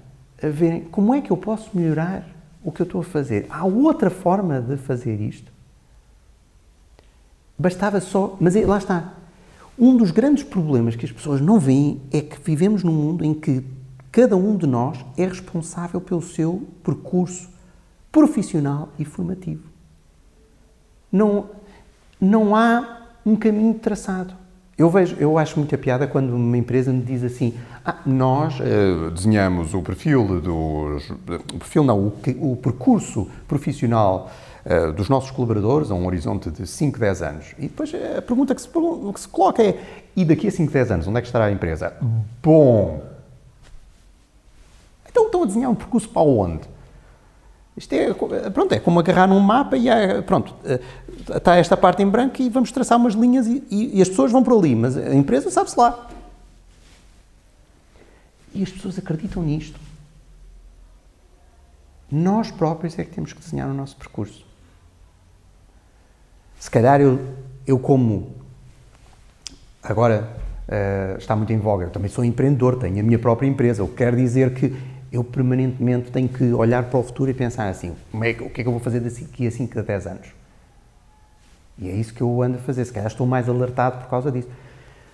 [0.43, 2.27] a verem como é que eu posso melhorar
[2.65, 3.47] o que eu estou a fazer.
[3.49, 5.53] Há outra forma de fazer isto.
[7.59, 8.37] Bastava só.
[8.41, 9.15] Mas é, lá está.
[9.79, 13.33] Um dos grandes problemas que as pessoas não veem é que vivemos num mundo em
[13.33, 13.65] que
[14.11, 17.49] cada um de nós é responsável pelo seu percurso
[18.11, 19.65] profissional e formativo.
[21.11, 21.47] Não,
[22.21, 24.35] não há um caminho traçado.
[24.83, 29.13] Eu vejo, eu acho muita piada quando uma empresa me diz assim: ah, nós uh,
[29.13, 34.29] desenhamos o perfil dos, o perfil não, o, o percurso profissional
[34.67, 37.55] uh, dos nossos colaboradores a um horizonte de 5, 10 anos.
[37.59, 39.81] E depois eh, a pergunta que se, que se coloca é:
[40.17, 41.95] e daqui a 5, 10 anos, onde é que estará a empresa?
[42.43, 43.05] Bom.
[45.09, 46.72] Então estão a desenhar um percurso para onde?
[47.77, 48.13] Isto é,
[48.51, 50.81] pronto, é como agarrar num mapa e é, pronto, eh,
[51.35, 54.31] está esta parte em branco e vamos traçar umas linhas e, e, e as pessoas
[54.31, 56.09] vão por ali, mas a empresa sabe-se lá.
[58.55, 59.81] E as pessoas acreditam nisto.
[62.11, 64.45] Nós próprios é que temos que desenhar o nosso percurso.
[66.61, 67.19] Se calhar eu,
[67.67, 68.35] eu como
[69.83, 70.37] agora
[70.69, 73.89] uh, está muito em voga, eu também sou empreendedor, tenho a minha própria empresa, o
[73.89, 74.77] que quer dizer que
[75.13, 78.65] eu permanentemente tenho que olhar para o futuro e pensar assim, é, o que é
[78.65, 80.29] que eu vou fazer daqui a 5 a 10 anos?
[81.79, 84.33] E é isso que eu ando a fazer, se calhar estou mais alertado por causa
[84.33, 84.49] disso.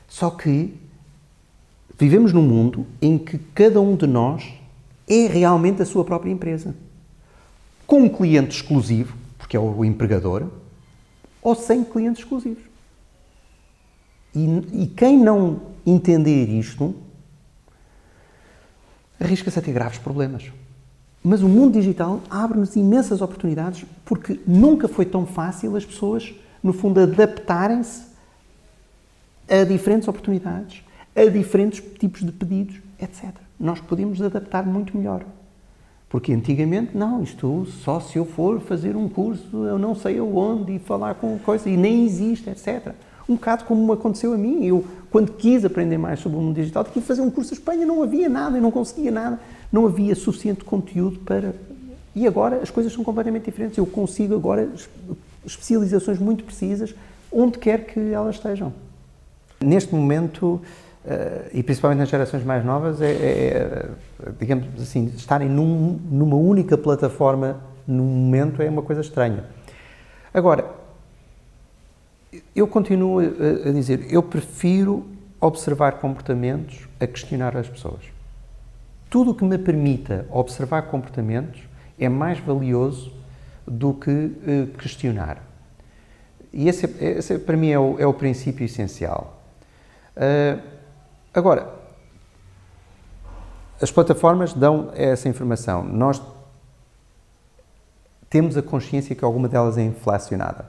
[0.06, 0.74] Só que
[1.98, 4.48] vivemos num mundo em que cada um de nós
[5.08, 6.74] é realmente a sua própria empresa.
[7.84, 10.46] Com um cliente exclusivo, porque é o empregador,
[11.42, 12.62] ou 100 clientes exclusivos.
[14.34, 16.94] E, e quem não entender isto
[19.20, 20.50] arrisca-se a ter graves problemas.
[21.22, 26.72] Mas o mundo digital abre-nos imensas oportunidades porque nunca foi tão fácil as pessoas, no
[26.72, 28.06] fundo, adaptarem-se
[29.48, 30.82] a diferentes oportunidades,
[31.16, 33.34] a diferentes tipos de pedidos, etc.
[33.58, 35.24] Nós podemos adaptar muito melhor.
[36.08, 40.76] Porque antigamente, não, isto só se eu for fazer um curso, eu não sei aonde,
[40.76, 42.94] e falar com coisa, e nem existe, etc.
[43.28, 44.64] Um bocado como aconteceu a mim.
[44.64, 47.84] Eu, quando quis aprender mais sobre o mundo digital, que fazer um curso em Espanha,
[47.84, 49.38] não havia nada, eu não conseguia nada,
[49.70, 51.54] não havia suficiente conteúdo para.
[52.14, 53.76] E agora as coisas são completamente diferentes.
[53.76, 54.68] Eu consigo agora
[55.44, 56.94] especializações muito precisas
[57.30, 58.72] onde quer que elas estejam.
[59.60, 60.60] Neste momento,
[61.08, 63.88] Uh, e principalmente nas gerações mais novas, é, é,
[64.38, 69.44] digamos assim, estarem num, numa única plataforma num momento é uma coisa estranha.
[70.34, 70.66] Agora,
[72.54, 75.06] eu continuo a, dizer, eu prefiro
[75.40, 78.02] observar comportamentos a questionar as pessoas.
[79.08, 81.62] Tudo o que me permita observar comportamentos
[81.98, 83.12] é mais valioso
[83.66, 85.42] do que uh, questionar.
[86.52, 89.42] E esse, esse, para mim é o, é o princípio essencial.
[90.16, 90.78] Uh,
[91.38, 91.72] Agora,
[93.80, 95.84] as plataformas dão essa informação.
[95.84, 96.20] Nós
[98.28, 100.66] temos a consciência que alguma delas é inflacionada.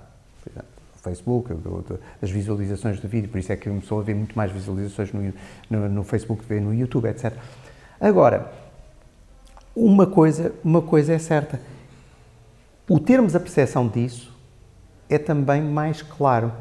[1.02, 1.54] Facebook,
[2.22, 5.34] as visualizações de vídeo, por isso é que começou a haver muito mais visualizações no,
[5.70, 7.34] no, no Facebook do que no YouTube, etc.
[8.00, 8.52] Agora,
[9.76, 11.60] uma coisa, uma coisa é certa.
[12.88, 14.36] O termos a percepção disso
[15.10, 16.52] é também mais claro,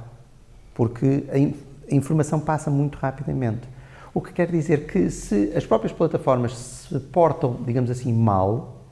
[0.75, 3.69] porque a, a informação passa muito rapidamente.
[4.15, 8.85] O que quer dizer que se as próprias plataformas se portam, digamos assim, mal,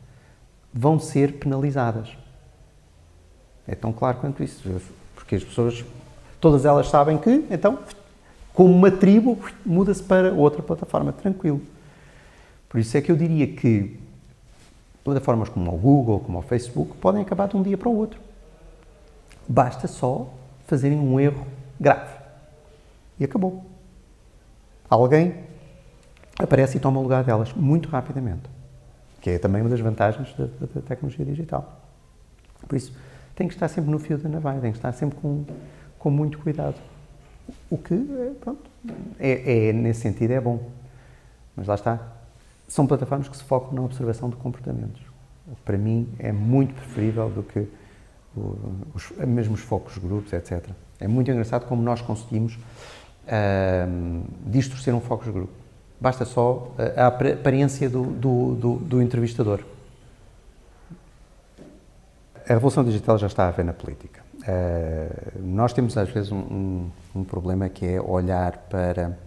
[0.73, 2.17] vão ser penalizadas.
[3.67, 4.63] É tão claro quanto isso,
[5.27, 5.85] porque as pessoas,
[6.41, 7.81] todas elas sabem que, então,
[8.55, 11.61] como uma tribo, muda-se para outra plataforma, tranquilo.
[12.69, 13.99] Por isso é que eu diria que
[15.03, 18.21] plataformas como o Google, como o Facebook, podem acabar de um dia para o outro.
[19.49, 20.33] Basta só
[20.69, 21.45] fazerem um erro
[21.81, 22.15] grave.
[23.19, 23.67] E acabou
[24.89, 25.35] alguém
[26.39, 28.49] aparece e toma o lugar delas muito rapidamente,
[29.21, 31.81] que é também uma das vantagens da, da tecnologia digital.
[32.69, 32.93] Por isso,
[33.37, 35.45] tem que estar sempre no fio da navalha, tem que estar sempre com,
[35.99, 36.77] com muito cuidado.
[37.71, 37.95] O que,
[38.41, 38.69] pronto,
[39.21, 40.59] é, é, nesse sentido é bom.
[41.55, 42.01] Mas lá está.
[42.67, 45.01] São plataformas que se focam na observação de comportamentos.
[45.65, 47.69] Para mim é muito preferível do que
[48.95, 49.13] os,
[49.51, 50.71] os focos grupos, etc.
[50.99, 55.51] É muito engraçado como nós conseguimos uh, distorcer um focus group.
[56.01, 59.61] Basta só a aparência do, do, do, do entrevistador.
[62.49, 64.23] A revolução digital já está a ver na política.
[64.37, 69.19] Uh, nós temos às vezes um, um, um, problema que é olhar para,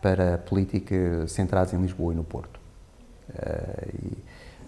[0.00, 2.60] para política centrados em Lisboa e no Porto.
[3.28, 4.24] Uh, e,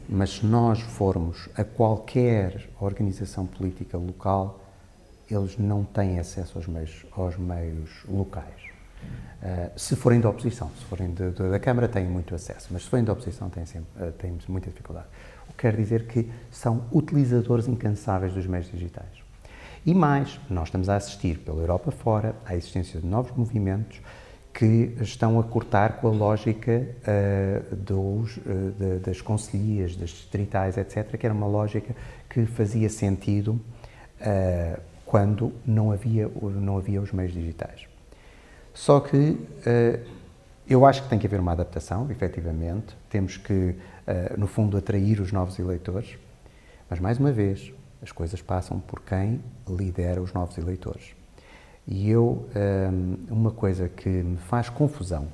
[0.09, 4.59] mas se nós formos a qualquer organização política local,
[5.31, 8.63] eles não têm acesso aos meios, aos meios locais.
[9.41, 12.83] Uh, se forem da oposição, se forem de, de, da Câmara, têm muito acesso, mas
[12.83, 15.07] se forem da oposição, têm, sempre, têm muita dificuldade.
[15.49, 19.27] O que quer dizer que são utilizadores incansáveis dos meios digitais.
[19.85, 24.01] E mais, nós estamos a assistir pela Europa fora à existência de novos movimentos
[24.57, 30.79] que estão a cortar com a lógica uh, dos, uh, de, das conselhias, das distritais,
[30.79, 31.95] etc., que era uma lógica
[32.29, 33.61] que fazia sentido
[34.21, 37.87] uh, quando não havia, não havia os meios digitais.
[38.73, 39.39] Só que
[40.69, 42.97] eu acho que tem que haver uma adaptação, efetivamente.
[43.09, 43.75] Temos que,
[44.37, 46.17] no fundo, atrair os novos eleitores.
[46.89, 51.15] Mas, mais uma vez, as coisas passam por quem lidera os novos eleitores.
[51.87, 52.89] E eu, eh,
[53.31, 55.29] uma coisa que me faz confusão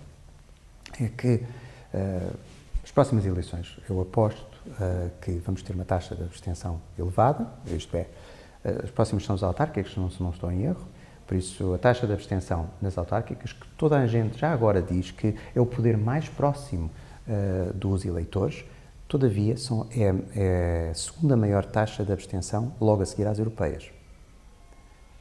[1.01, 2.37] é que uh,
[2.85, 4.53] as próximas eleições, eu aposto
[5.21, 8.07] que vamos ter uma taxa de abstenção elevada, isto é,
[8.83, 10.87] as próximas são as autárquicas, se não estou em erro,
[11.27, 15.11] por isso, a taxa de abstenção nas autárquicas, que toda a gente já agora diz
[15.11, 16.91] que é o poder mais próximo
[17.29, 18.65] uh, dos eleitores,
[19.09, 23.91] todavia são, é, é, a segunda maior taxa de abstenção logo a seguir às europeias.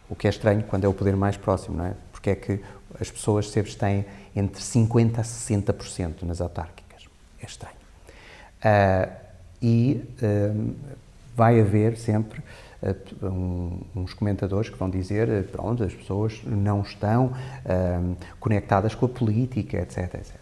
[0.10, 1.94] O que é estranho quando é o poder mais próximo, não é?
[2.12, 2.62] Porque é que
[3.00, 7.06] as pessoas se abstêm entre 50% a 60% nas autárquicas.
[7.42, 7.76] É estranho.
[8.64, 9.12] Uh,
[9.62, 10.76] e uh,
[11.36, 12.42] vai haver sempre
[13.22, 17.32] um, uns comentadores que vão dizer eh, pronto, as pessoas não estão
[18.40, 20.41] conectadas com a política, etc, etc.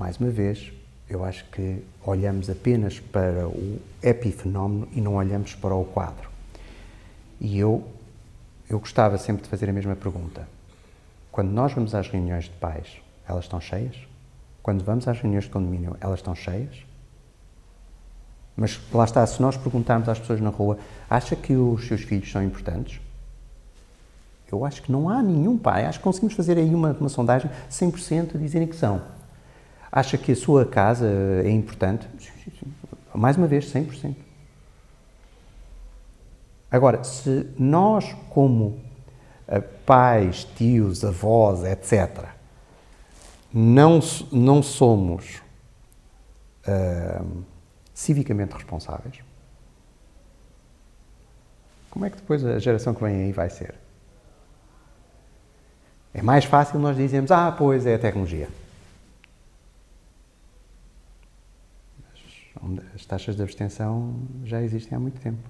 [0.00, 0.72] Mais uma vez,
[1.10, 6.30] eu acho que olhamos apenas para o epifenómeno e não olhamos para o quadro.
[7.38, 7.86] E eu,
[8.66, 10.48] eu gostava sempre de fazer a mesma pergunta.
[11.30, 12.96] Quando nós vamos às reuniões de pais,
[13.28, 13.94] elas estão cheias?
[14.62, 16.82] Quando vamos às reuniões de condomínio, elas estão cheias?
[18.56, 20.78] Mas lá está, se nós perguntarmos às pessoas na rua,
[21.10, 23.02] acha que os seus filhos são importantes?
[24.50, 27.50] Eu acho que não há nenhum pai, acho que conseguimos fazer aí uma, uma sondagem
[27.70, 29.19] 100% a dizerem que são.
[29.92, 31.06] Acha que a sua casa
[31.44, 32.08] é importante?
[33.14, 34.14] Mais uma vez, 100%.
[36.70, 38.80] Agora, se nós, como
[39.48, 42.28] eh, pais, tios, avós, etc.,
[43.52, 43.98] não,
[44.30, 45.42] não somos
[46.68, 47.42] uh,
[47.92, 49.18] civicamente responsáveis,
[51.90, 53.74] como é que depois a geração que vem aí vai ser?
[56.14, 58.48] É mais fácil nós dizermos, ah, pois é a tecnologia.
[62.94, 65.48] As taxas de abstenção já existem há muito tempo.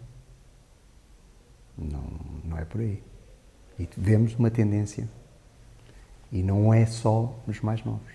[1.77, 2.05] Não,
[2.45, 3.03] não é por aí.
[3.79, 5.09] E vemos uma tendência.
[6.31, 8.13] E não é só nos mais novos.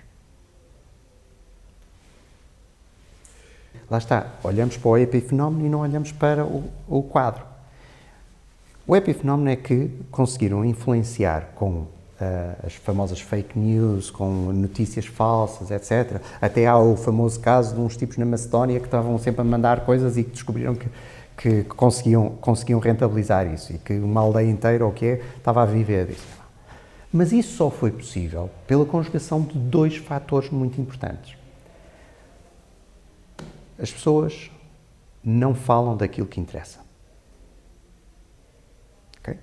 [3.90, 7.46] Lá está, olhamos para o epifenómeno e não olhamos para o, o quadro.
[8.88, 11.88] O epifenómeno é que conseguiram influenciar com
[12.66, 16.22] as famosas fake news, com notícias falsas, etc.
[16.42, 19.86] Até há o famoso caso de uns tipos na Macedónia que estavam sempre a mandar
[19.86, 20.88] coisas e que descobriram que,
[21.38, 25.66] que conseguiam, conseguiam rentabilizar isso e que uma aldeia inteira, ou que é, estava a
[25.66, 26.46] viver disso.
[27.12, 31.38] Mas isso só foi possível pela conjugação de dois fatores muito importantes.
[33.78, 34.50] As pessoas
[35.24, 36.80] não falam daquilo que interessa.
[39.20, 39.38] Okay?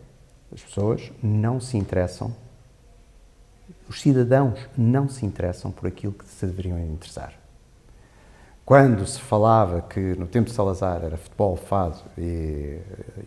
[0.54, 2.34] As pessoas não se interessam
[3.92, 7.34] os cidadãos não se interessam por aquilo que se deveriam interessar.
[8.64, 12.78] Quando se falava que no tempo de Salazar era futebol, fado e,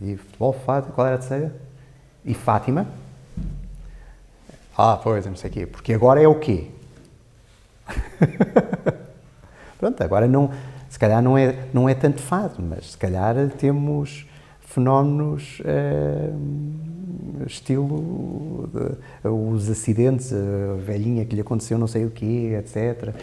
[0.02, 1.54] e futebol, fado, qual era a terceira?
[2.24, 2.84] E Fátima?
[4.76, 5.66] Ah, pois, não sei o quê.
[5.66, 6.68] Porque agora é o quê?
[9.78, 10.50] Pronto, agora não,
[10.88, 14.25] se calhar não é, não é tanto fado, mas se calhar temos
[14.76, 16.30] fenómenos eh,
[17.46, 23.14] estilo de, os acidentes, a velhinha que lhe aconteceu não sei o quê, etc.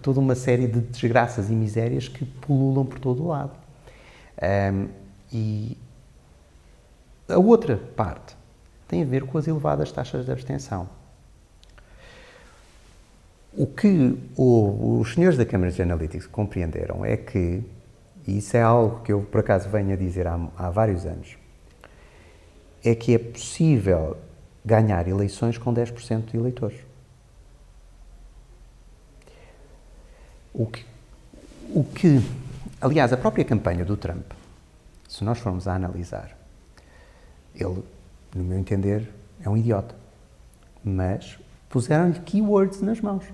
[0.00, 3.52] Toda uma série de desgraças e misérias que pululam por todo o lado.
[5.32, 5.76] E
[7.28, 8.36] a outra parte
[8.88, 10.88] tem a ver com as elevadas taxas de abstenção.
[13.52, 17.62] O que os senhores da Câmara de Analytics compreenderam é que,
[18.26, 21.36] e isso é algo que eu por acaso venho a dizer há, há vários anos,
[22.84, 24.16] é que é possível
[24.64, 26.78] ganhar eleições com 10% de eleitores.
[30.52, 30.84] O que,
[31.74, 32.20] o que,
[32.80, 34.24] aliás, a própria campanha do Trump,
[35.08, 36.36] se nós formos a analisar,
[37.54, 37.82] ele,
[38.34, 39.08] no meu entender,
[39.40, 39.94] é um idiota.
[40.82, 43.24] Mas puseram-lhe keywords nas mãos.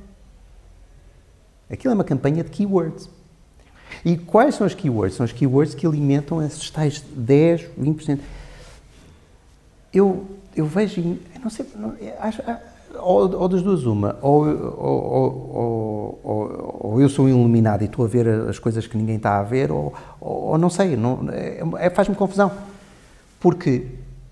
[1.70, 3.08] Aquilo é uma campanha de keywords.
[4.04, 5.16] E quais são os keywords?
[5.16, 8.18] São os keywords que alimentam esses tais 10, 20%
[9.92, 10.26] eu,
[10.56, 12.58] eu vejo, não sei, não, acho, ah,
[12.98, 18.28] ou, ou, das duas uma, ou, ou, ou, eu sou iluminado e estou a ver
[18.48, 22.14] as coisas que ninguém está a ver, ou, ou não sei, não, é, é, faz-me
[22.14, 22.50] confusão.
[23.38, 23.86] Porque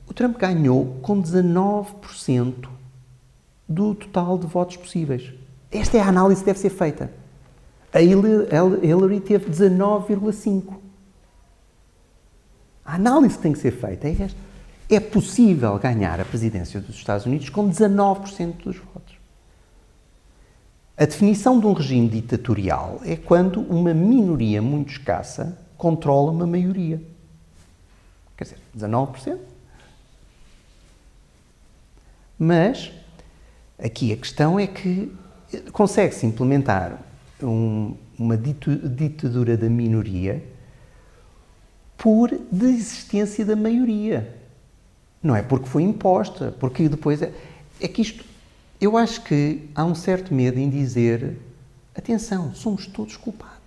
[0.08, 2.54] o Trump ganhou com 19%
[3.68, 5.32] do total de votos possíveis.
[5.70, 7.10] Esta é a análise que deve ser feita.
[7.92, 10.74] A Hillary teve 19,5%.
[12.84, 14.50] A análise que tem que ser feita é esta
[14.90, 19.14] é possível ganhar a presidência dos Estados Unidos com 19% dos votos.
[20.96, 27.00] A definição de um regime ditatorial é quando uma minoria muito escassa controla uma maioria.
[28.36, 29.38] Quer dizer, 19%.
[32.38, 32.90] Mas
[33.78, 35.16] aqui a questão é que
[35.72, 36.98] consegue-se implementar
[37.42, 40.42] um, uma ditadura da minoria
[41.96, 44.34] por desistência da maioria.
[45.22, 47.32] Não é porque foi imposta, porque depois é,
[47.80, 48.24] é que isto.
[48.80, 51.36] Eu acho que há um certo medo em dizer:
[51.94, 53.60] atenção, somos todos culpados.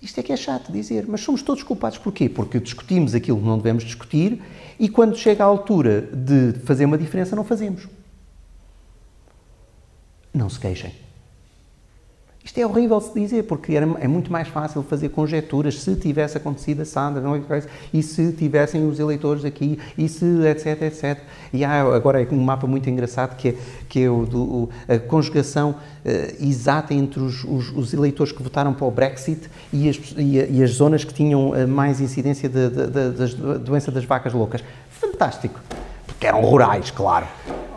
[0.00, 2.28] Isto é que é chato dizer, mas somos todos culpados porquê?
[2.28, 4.40] Porque discutimos aquilo que não devemos discutir
[4.78, 7.88] e quando chega a altura de fazer uma diferença, não fazemos.
[10.32, 11.05] Não se queixem.
[12.46, 16.36] Isto é horrível se dizer, porque era, é muito mais fácil fazer conjecturas se tivesse
[16.36, 17.40] acontecido a Sandra, não é?
[17.92, 21.18] e se tivessem os eleitores aqui, e se, etc, etc.
[21.52, 23.54] E há agora um mapa muito engraçado que é,
[23.88, 25.76] que é o, do, a conjugação uh,
[26.40, 30.62] exata entre os, os, os, eleitores que votaram para o Brexit e as, e, e
[30.62, 34.62] as zonas que tinham uh, mais incidência da doença das vacas loucas.
[34.88, 35.60] Fantástico!
[36.06, 37.26] Porque eram rurais, claro.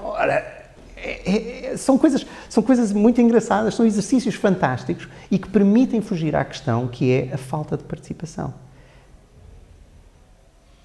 [0.03, 0.58] Ora,
[1.01, 6.35] é, é, são, coisas, são coisas muito engraçadas, são exercícios fantásticos e que permitem fugir
[6.35, 8.53] à questão que é a falta de participação.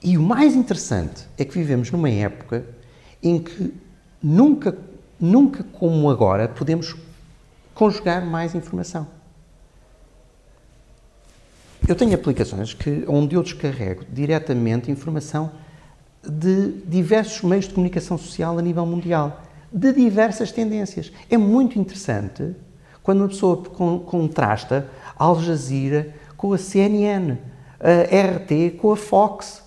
[0.03, 2.65] E o mais interessante é que vivemos numa época
[3.23, 3.75] em que
[4.23, 4.77] nunca,
[5.19, 6.95] nunca como agora podemos
[7.75, 9.07] conjugar mais informação.
[11.89, 15.51] Eu tenho aplicações que, onde eu descarrego diretamente informação
[16.23, 19.44] de diversos meios de comunicação social a nível mundial
[19.75, 21.13] de diversas tendências.
[21.29, 22.55] É muito interessante
[23.03, 23.57] quando uma pessoa
[24.07, 27.37] contrasta Al Jazeera com a CNN,
[27.81, 29.65] a RT com a Fox,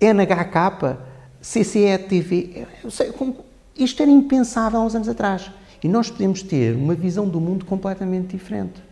[0.00, 0.96] NHK,
[1.42, 2.66] CCE-TV.
[3.76, 5.50] Isto era impensável há uns anos atrás.
[5.82, 8.82] E nós podemos ter uma visão do mundo completamente diferente.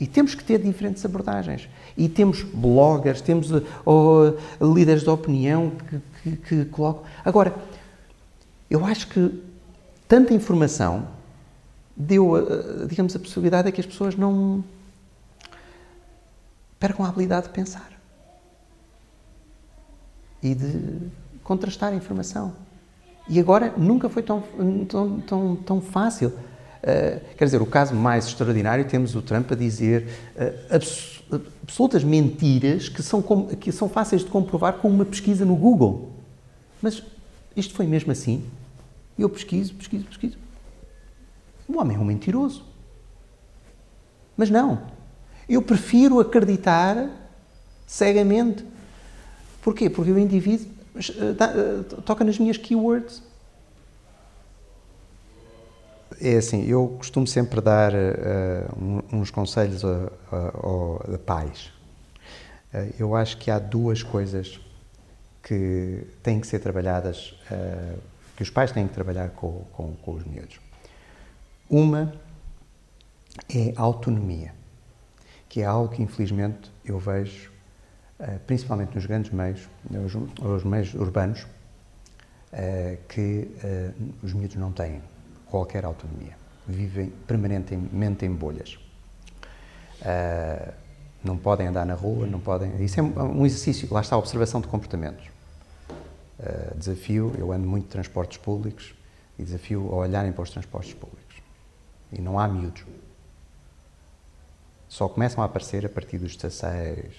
[0.00, 1.68] E temos que ter diferentes abordagens.
[1.96, 3.50] E temos bloggers, temos
[3.84, 7.02] oh, líderes de opinião que, que, que colocam.
[7.24, 7.54] Agora,
[8.70, 9.42] eu acho que
[10.06, 11.08] tanta informação
[11.96, 14.64] deu, eh, digamos, a possibilidade de que as pessoas não
[16.78, 17.90] percam a habilidade de pensar
[20.42, 21.10] e de
[21.44, 22.54] contrastar a informação.
[23.28, 24.42] E agora nunca foi tão,
[24.88, 26.28] tão, tão, tão fácil.
[26.28, 31.20] Uh, quer dizer, o caso mais extraordinário temos o Trump a dizer uh, abs
[31.62, 36.10] absolutas mentiras que são, que são fáceis de comprovar com uma pesquisa no Google.
[36.82, 37.02] Mas
[37.54, 38.42] isto foi mesmo assim?
[39.20, 40.38] E eu pesquiso, pesquiso, pesquiso.
[41.68, 42.64] O homem é um mentiroso.
[44.34, 44.86] Mas não.
[45.46, 47.10] Eu prefiro acreditar
[47.86, 48.64] cegamente.
[49.60, 49.90] Porquê?
[49.90, 50.66] Porque o indivíduo
[50.96, 53.22] eh, eh, toca nas minhas keywords.
[56.18, 61.70] É assim, eu costumo sempre dar uh, uns conselhos a, a, a, pais.
[62.72, 64.58] Uh, eu acho que há duas coisas
[65.42, 67.98] que têm que ser trabalhadas uh,
[68.40, 70.58] que os pais têm que trabalhar com, com, com os miúdos.
[71.68, 72.10] Uma
[73.54, 74.54] é a autonomia,
[75.46, 77.50] que é algo que infelizmente eu vejo,
[78.18, 81.46] eh, principalmente nos grandes meios, nos, meios urbanos,
[82.50, 83.90] eh, que eh,
[84.22, 85.02] os miúdos não têm
[85.44, 86.34] qualquer autonomia.
[86.66, 88.78] Vivem permanentemente em bolhas.
[91.22, 92.82] Não podem andar na rua, não podem.
[92.82, 95.28] Isso é um exercício, lá está a observação de comportamentos.
[96.40, 98.94] Uh, desafio, eu ando muito de transportes públicos
[99.38, 101.36] e desafio a olharem para os transportes públicos.
[102.10, 102.82] E não há miúdos.
[104.88, 107.14] Só começam a aparecer a partir dos 16.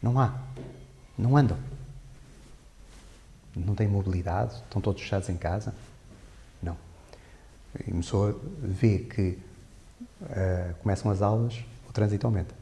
[0.00, 0.40] Não há.
[1.18, 1.58] Não andam.
[3.54, 5.74] Não têm mobilidade, estão todos fechados em casa.
[6.62, 6.76] Não.
[7.80, 9.38] E começou a ver que
[10.22, 12.54] uh, começam as aulas, o trânsito aumenta.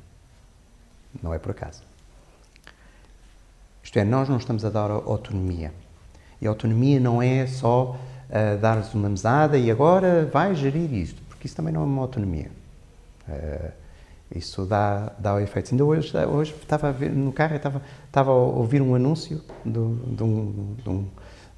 [1.22, 1.82] Não é por acaso.
[3.84, 5.70] Isto é, nós não estamos a dar autonomia.
[6.40, 7.94] E autonomia não é só
[8.30, 12.00] uh, dar-lhes uma mesada e agora vai gerir isto, porque isso também não é uma
[12.00, 12.50] autonomia.
[13.28, 13.70] Uh,
[14.34, 15.70] isso dá, dá efeitos.
[15.70, 19.78] Ainda hoje, hoje estava ver no carro, estava, estava a ouvir um anúncio de, de,
[19.78, 21.02] um, de, um,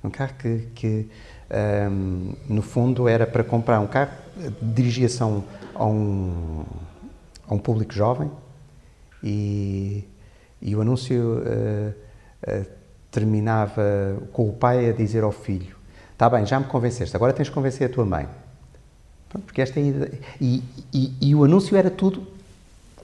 [0.01, 1.09] de um, carro que, que
[1.49, 4.13] um, ehm, no fundo, era para comprar um carro,
[4.61, 5.27] dirigia-se a
[5.75, 6.65] a um,
[7.49, 8.31] a um público jovem
[9.23, 10.05] e,
[10.61, 12.06] e o anúncio uh,
[13.11, 13.83] terminava
[14.33, 15.77] com o pai a dizer ao filho:
[16.13, 18.29] Está bem, já me convenceste, agora tens de convencer a tua mãe.
[19.29, 19.83] Porque esta é
[20.41, 22.27] e, e, e o anúncio era tudo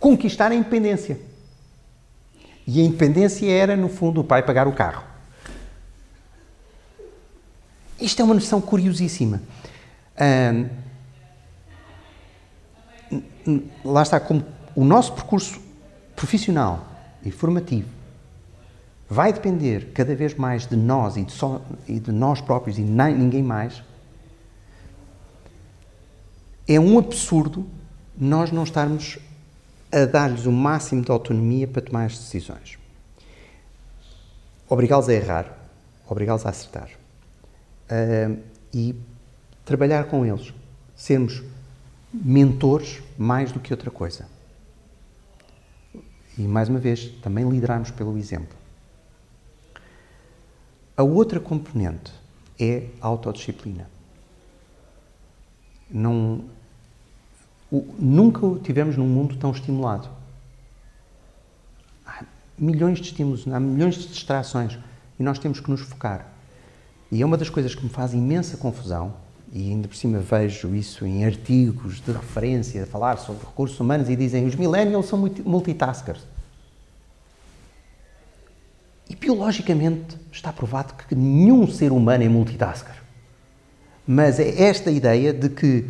[0.01, 1.19] conquistar a independência.
[2.67, 5.05] E a independência era, no fundo, o pai pagar o carro.
[8.01, 9.43] Isto é uma noção curiosíssima.
[13.85, 15.61] lá está, como o nosso percurso
[16.17, 16.89] profissional
[17.25, 18.02] e formativo
[19.13, 22.81] vai depender cada vez mais de nós e de, só, e de nós próprios e
[22.81, 23.83] nem, ninguém mais,
[26.67, 27.67] é um absurdo
[28.17, 29.19] nós não estarmos
[29.93, 32.79] a dar-lhes o máximo de autonomia para tomar as decisões.
[34.67, 35.59] Obrigá-los a errar,
[36.09, 36.89] obrigá-los a acertar.
[37.91, 38.41] Uh,
[38.73, 38.95] e
[39.67, 40.55] trabalhar com eles,
[40.97, 41.43] sermos
[42.11, 44.27] mentores mais do que outra coisa.
[46.39, 48.62] E, mais uma vez, também liderarmos pelo exemplo.
[51.03, 52.13] A outra componente
[52.61, 53.91] é a autodisciplina.
[55.91, 56.45] Não,
[57.73, 60.09] O, nunca tivemos num mundo tão estimulado.
[62.07, 62.23] Há
[62.57, 64.79] milhões de estímulos, há milhões de distrações
[65.19, 66.25] e nós temos que nos focar.
[67.11, 69.13] E é uma das coisas que me faz imensa confusão,
[69.53, 74.09] e ainda por cima vejo isso em artigos de referência, a falar sobre recursos humanos,
[74.09, 76.21] e dizem os millennials são multitaskers.
[79.23, 82.97] E biologicamente está provado que nenhum ser humano é multitasker.
[84.05, 85.89] Mas é esta ideia de que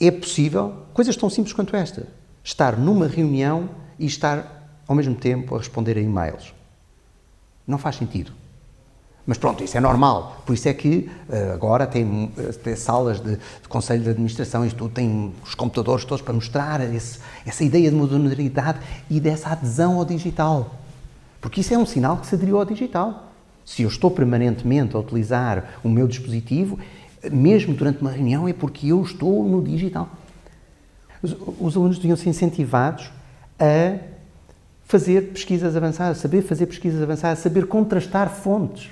[0.00, 2.06] é possível coisas tão simples quanto esta:
[2.44, 6.54] estar numa reunião e estar ao mesmo tempo a responder a e-mails.
[7.66, 8.30] Não faz sentido.
[9.26, 10.40] Mas pronto, isso é normal.
[10.46, 14.64] Por isso é que uh, agora tem, eh, tem salas de, de, conselho de administração,
[14.64, 18.78] isto tudo, tem os computadores todos para mostrar esse, essa ideia de modernidade
[19.10, 20.79] e dessa adesão ao digital.
[21.40, 23.32] Porque isso é um sinal que se aderiu ao digital.
[23.64, 26.78] Se eu estou permanentemente a utilizar o meu dispositivo,
[27.30, 30.08] mesmo durante uma reunião, é porque eu estou no digital.
[31.22, 33.10] Os, os alunos deviam ser incentivados
[33.58, 33.98] a
[34.84, 38.90] fazer pesquisas avançadas, saber fazer pesquisas avançadas, saber contrastar fontes.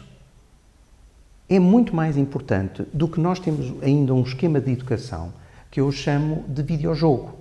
[1.49, 5.33] É muito mais importante do que nós temos ainda um esquema de educação
[5.71, 7.38] que eu chamo de videojogo.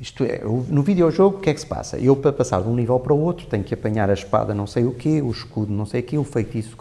[0.00, 1.98] Isto é, no videojogo, o que é que se passa?
[1.98, 4.66] Eu, para passar de um nível para o outro, tenho que apanhar a espada não
[4.66, 6.76] sei o quê, o escudo não sei o quê, o feitiço...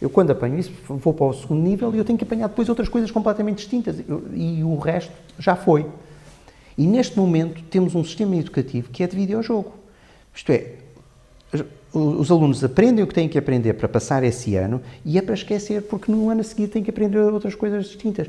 [0.00, 2.68] Eu, quando apanho isso, vou para o segundo nível e eu tenho que apanhar depois
[2.68, 3.96] outras coisas completamente distintas.
[4.32, 5.86] E o resto já foi.
[6.76, 9.72] E neste momento temos um sistema educativo que é de videojogo.
[10.32, 10.74] Isto é,
[11.92, 15.34] os alunos aprendem o que têm que aprender para passar esse ano e é para
[15.34, 18.28] esquecer, porque no ano a seguir têm que aprender outras coisas distintas.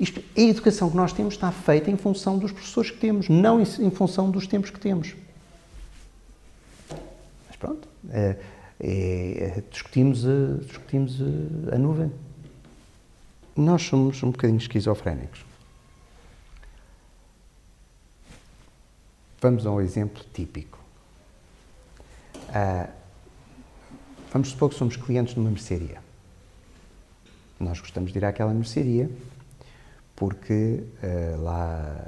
[0.00, 3.60] Isto, a educação que nós temos está feita em função dos professores que temos, não
[3.60, 5.14] em, função dos tempos que temos.
[7.46, 8.36] Mas pronto, é,
[8.80, 12.10] é, é discutimos, a, discutimos a, a nuvem.
[13.54, 15.44] Nós somos um bocadinho esquizofrénicos.
[19.38, 20.78] Vamos a um exemplo típico.
[22.48, 22.88] Ah,
[24.32, 26.00] vamos supor que somos clientes de uma mercearia.
[27.58, 29.10] Nós gostamos de ir àquela mercearia
[30.20, 32.06] porque uh, lá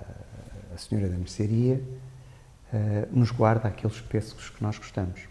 [0.74, 1.82] a senhora da mercearia
[2.70, 5.22] uh, nos guarda aqueles pêssegos que nós gostamos.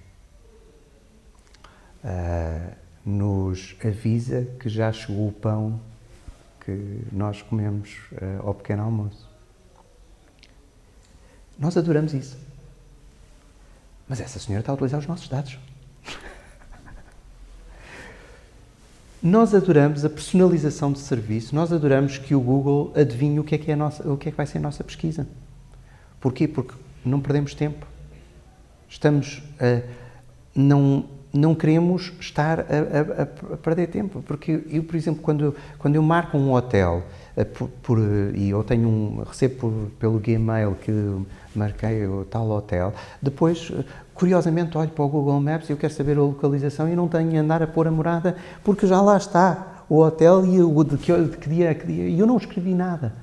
[2.03, 2.75] Uh,
[3.05, 5.79] nos avisa que já chegou o pão
[6.65, 7.97] que nós comemos
[8.43, 9.27] ao pequeno almoço.
[11.57, 12.37] Nós adoramos isso.
[14.07, 15.57] Mas essa senhora está a utilizar os nossos dados.
[19.21, 23.57] Nós adoramos a personalização de serviço, nós adoramos que o Google adivinhe o que é
[23.59, 25.27] que, é nossa, o que, é que vai ser a nossa pesquisa.
[26.19, 26.47] Porquê?
[26.47, 26.73] Porque
[27.05, 27.85] não perdemos tempo.
[28.89, 29.83] Estamos a.
[30.55, 34.23] Não, não queremos estar a, a, a, perder tempo.
[34.23, 37.03] Porque eu, por exemplo, quando, quando eu marco um hotel
[37.37, 37.99] eh, por, por,
[38.35, 40.91] e eu tenho um, recebo por, pelo Gmail que
[41.55, 42.91] marquei o tal hotel,
[43.21, 43.71] depois
[44.21, 47.35] curiosamente olho para o Google Maps e eu quero saber a localização e não tenho
[47.35, 50.95] a andar a pôr a morada porque já lá está o hotel e o de
[50.95, 52.07] que, de que dia é que dia.
[52.07, 53.15] E eu não escrevi nada.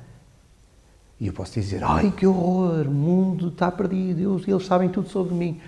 [1.21, 5.09] E eu posso dizer, ai que horror, o mundo está perdido, eles, eles sabem tudo
[5.09, 5.61] sobre mim.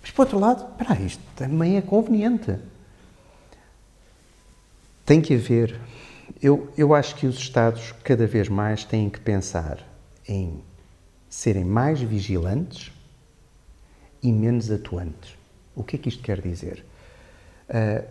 [0.00, 2.56] Mas por outro lado, espera, isto também é conveniente.
[5.06, 5.78] Tem que haver.
[6.42, 9.78] Eu, eu acho que os Estados cada vez mais têm que pensar
[10.26, 10.60] em
[11.30, 12.90] serem mais vigilantes
[14.22, 15.34] e menos atuantes.
[15.74, 16.84] O que é que isto quer dizer?
[17.68, 18.06] Uh,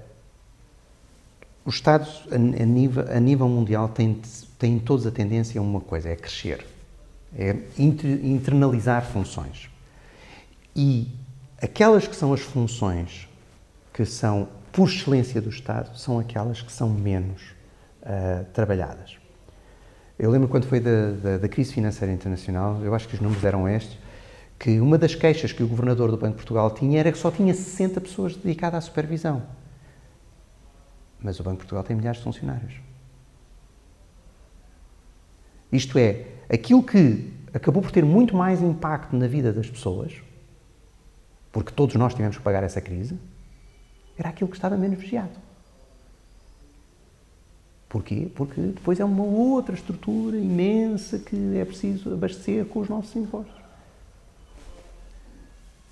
[1.64, 4.20] os Estados, a, a, nível, a nível mundial, têm,
[4.58, 6.66] têm todos a tendência a uma coisa: é crescer,
[7.38, 9.70] é inter, internalizar funções.
[10.76, 11.08] E
[11.62, 13.28] aquelas que são as funções
[13.94, 17.42] que são, por excelência do Estado, são aquelas que são menos
[18.02, 19.18] uh, trabalhadas.
[20.18, 23.44] Eu lembro quando foi da, da, da, crise financeira internacional, eu acho que os números
[23.44, 23.98] eram estes,
[24.62, 27.32] que uma das queixas que o governador do Banco de Portugal tinha era que só
[27.32, 29.42] tinha 60 pessoas dedicadas à supervisão.
[31.20, 32.76] Mas o Banco de Portugal tem milhares de funcionários.
[35.72, 40.22] Isto é, aquilo que acabou por ter muito mais impacto na vida das pessoas,
[41.52, 43.18] porque todos nós tivemos que pagar essa crise,
[44.16, 45.40] era aquilo que estava menos vigiado.
[47.90, 48.30] Porquê?
[48.36, 53.61] Porque depois é uma outra estrutura imensa que é preciso abastecer com os nossos impostos.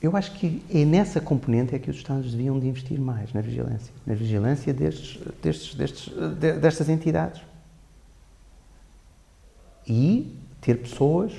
[0.01, 3.41] Eu acho que é nessa componente é que os Estados deviam de investir mais, na
[3.41, 3.93] vigilância.
[4.05, 6.13] Na vigilância destes, destes, destes,
[6.61, 7.41] destas entidades.
[9.85, 11.33] E ter pessoas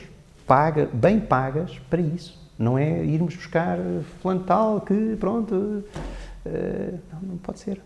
[0.46, 2.38] paga, bem pagas para isso.
[2.58, 3.78] Não é irmos buscar
[4.20, 7.80] fulano tal que, pronto, uh, não, não pode ser.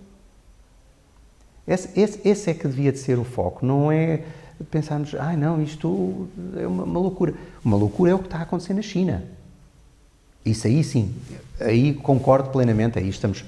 [1.69, 4.25] Esse, esse, esse, é que devia de ser o foco, não é
[4.71, 7.35] pensarmos, ai ah, não, isto é uma, uma, loucura.
[7.65, 9.23] Uma loucura é o que está a acontecer na China.
[10.45, 11.15] Isso aí sim,
[11.61, 13.45] aí concordo plenamente, aí estamos.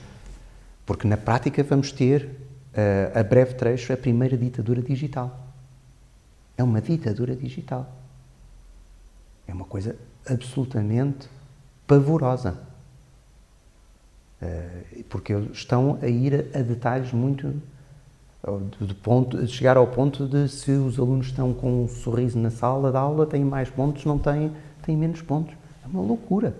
[0.87, 5.47] Porque na prática vamos ter, uh, a breve trecho, a primeira ditadura digital.
[6.57, 7.93] É uma ditadura digital.
[9.47, 11.29] É uma coisa absolutamente
[11.87, 12.57] pavorosa.
[14.41, 17.61] Uh, porque estão a ir a, a detalhes muito
[18.81, 22.51] de, ponto, de chegar ao ponto de se os alunos estão com um sorriso na
[22.51, 25.55] sala de aula, têm mais pontos, não têm, têm menos pontos.
[25.85, 26.55] É uma loucura.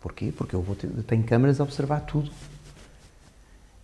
[0.00, 0.32] Porquê?
[0.36, 2.30] Porque eu, ter, tenho câmaras a observar tudo.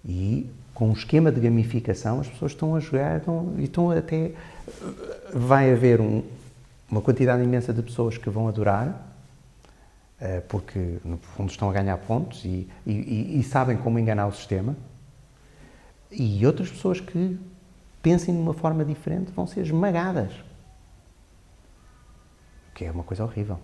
[0.05, 4.33] E com um esquema de gamificação, as pessoas estão a jogar estão, e estão até.
[5.33, 6.23] Vai haver um,
[6.91, 9.09] uma quantidade imensa de pessoas que vão adorar,
[10.21, 14.33] eh, porque no fundo estão a ganhar pontos e, e, e sabem como enganar o
[14.33, 14.77] sistema
[16.11, 17.39] e outras pessoas que
[18.03, 20.33] pensem de uma forma diferente vão ser esmagadas.
[22.75, 23.59] Que é uma coisa horrível.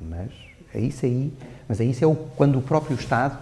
[0.00, 0.32] Mas
[0.74, 1.32] é isso aí.
[1.68, 3.38] Mas é isso é o, quando o próprio Estado.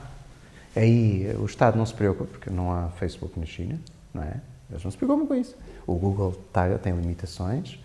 [0.75, 3.79] Aí o Estado não se preocupa, porque não há Facebook na China,
[4.15, 4.41] não é?
[4.71, 5.57] Eles não se preocupam com isso.
[5.87, 7.79] O Google tá, tem limitações.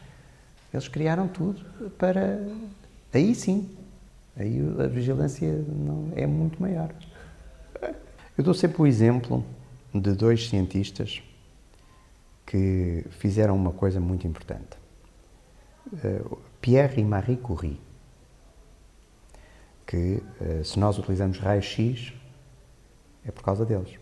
[0.73, 1.63] Eles criaram tudo
[1.97, 2.39] para.
[3.13, 3.69] Aí sim.
[4.37, 6.89] Aí a vigilância não, é muito maior.
[8.37, 9.43] Eu dou sempre o exemplo
[9.93, 11.23] de dois cientistas
[12.45, 14.77] que fizeram uma coisa muito importante.
[16.03, 16.21] Eh,
[16.59, 17.79] Pierre e Marie Curie,
[19.85, 22.13] que eh, se nós utilizamos raio-x
[23.25, 23.97] é por causa deles.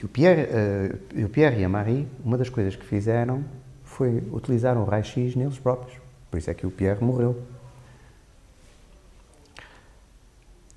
[0.00, 3.44] E o Pierre, uh, o Pierre e a Marie, uma das coisas que fizeram
[3.84, 5.98] foi utilizar o raio-x neles próprios.
[6.30, 7.42] Por isso é que o Pierre morreu.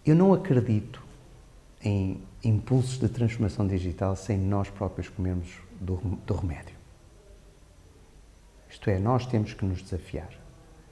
[0.06, 1.02] Eu não acredito
[1.82, 6.76] em impulsos de transformação digital sem nós próprios comermos do, do remédio.
[8.70, 10.30] Isto é, nós temos que nos desafiar.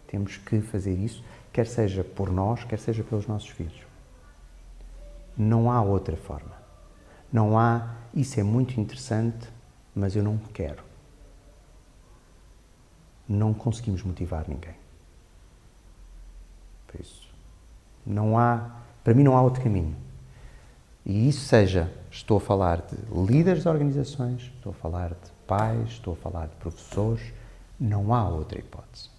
[0.08, 3.82] Temos que fazer isso, quer seja por nós, quer seja pelos nossos filhos.
[5.38, 6.56] Não há outra forma.
[7.32, 9.48] Não há, isso é muito interessante,
[9.96, 10.84] mas eu não quero.
[13.28, 14.76] Não conseguimos motivar ninguém.
[16.88, 17.30] Por isso,
[18.06, 18.70] não há,
[19.04, 19.96] para mim não há outro caminho.
[21.06, 25.90] E isso seja, estou a falar de líderes de organizações, estou a falar de pais,
[25.90, 27.34] estou a falar de professores,
[27.80, 29.11] não há outra hipótese.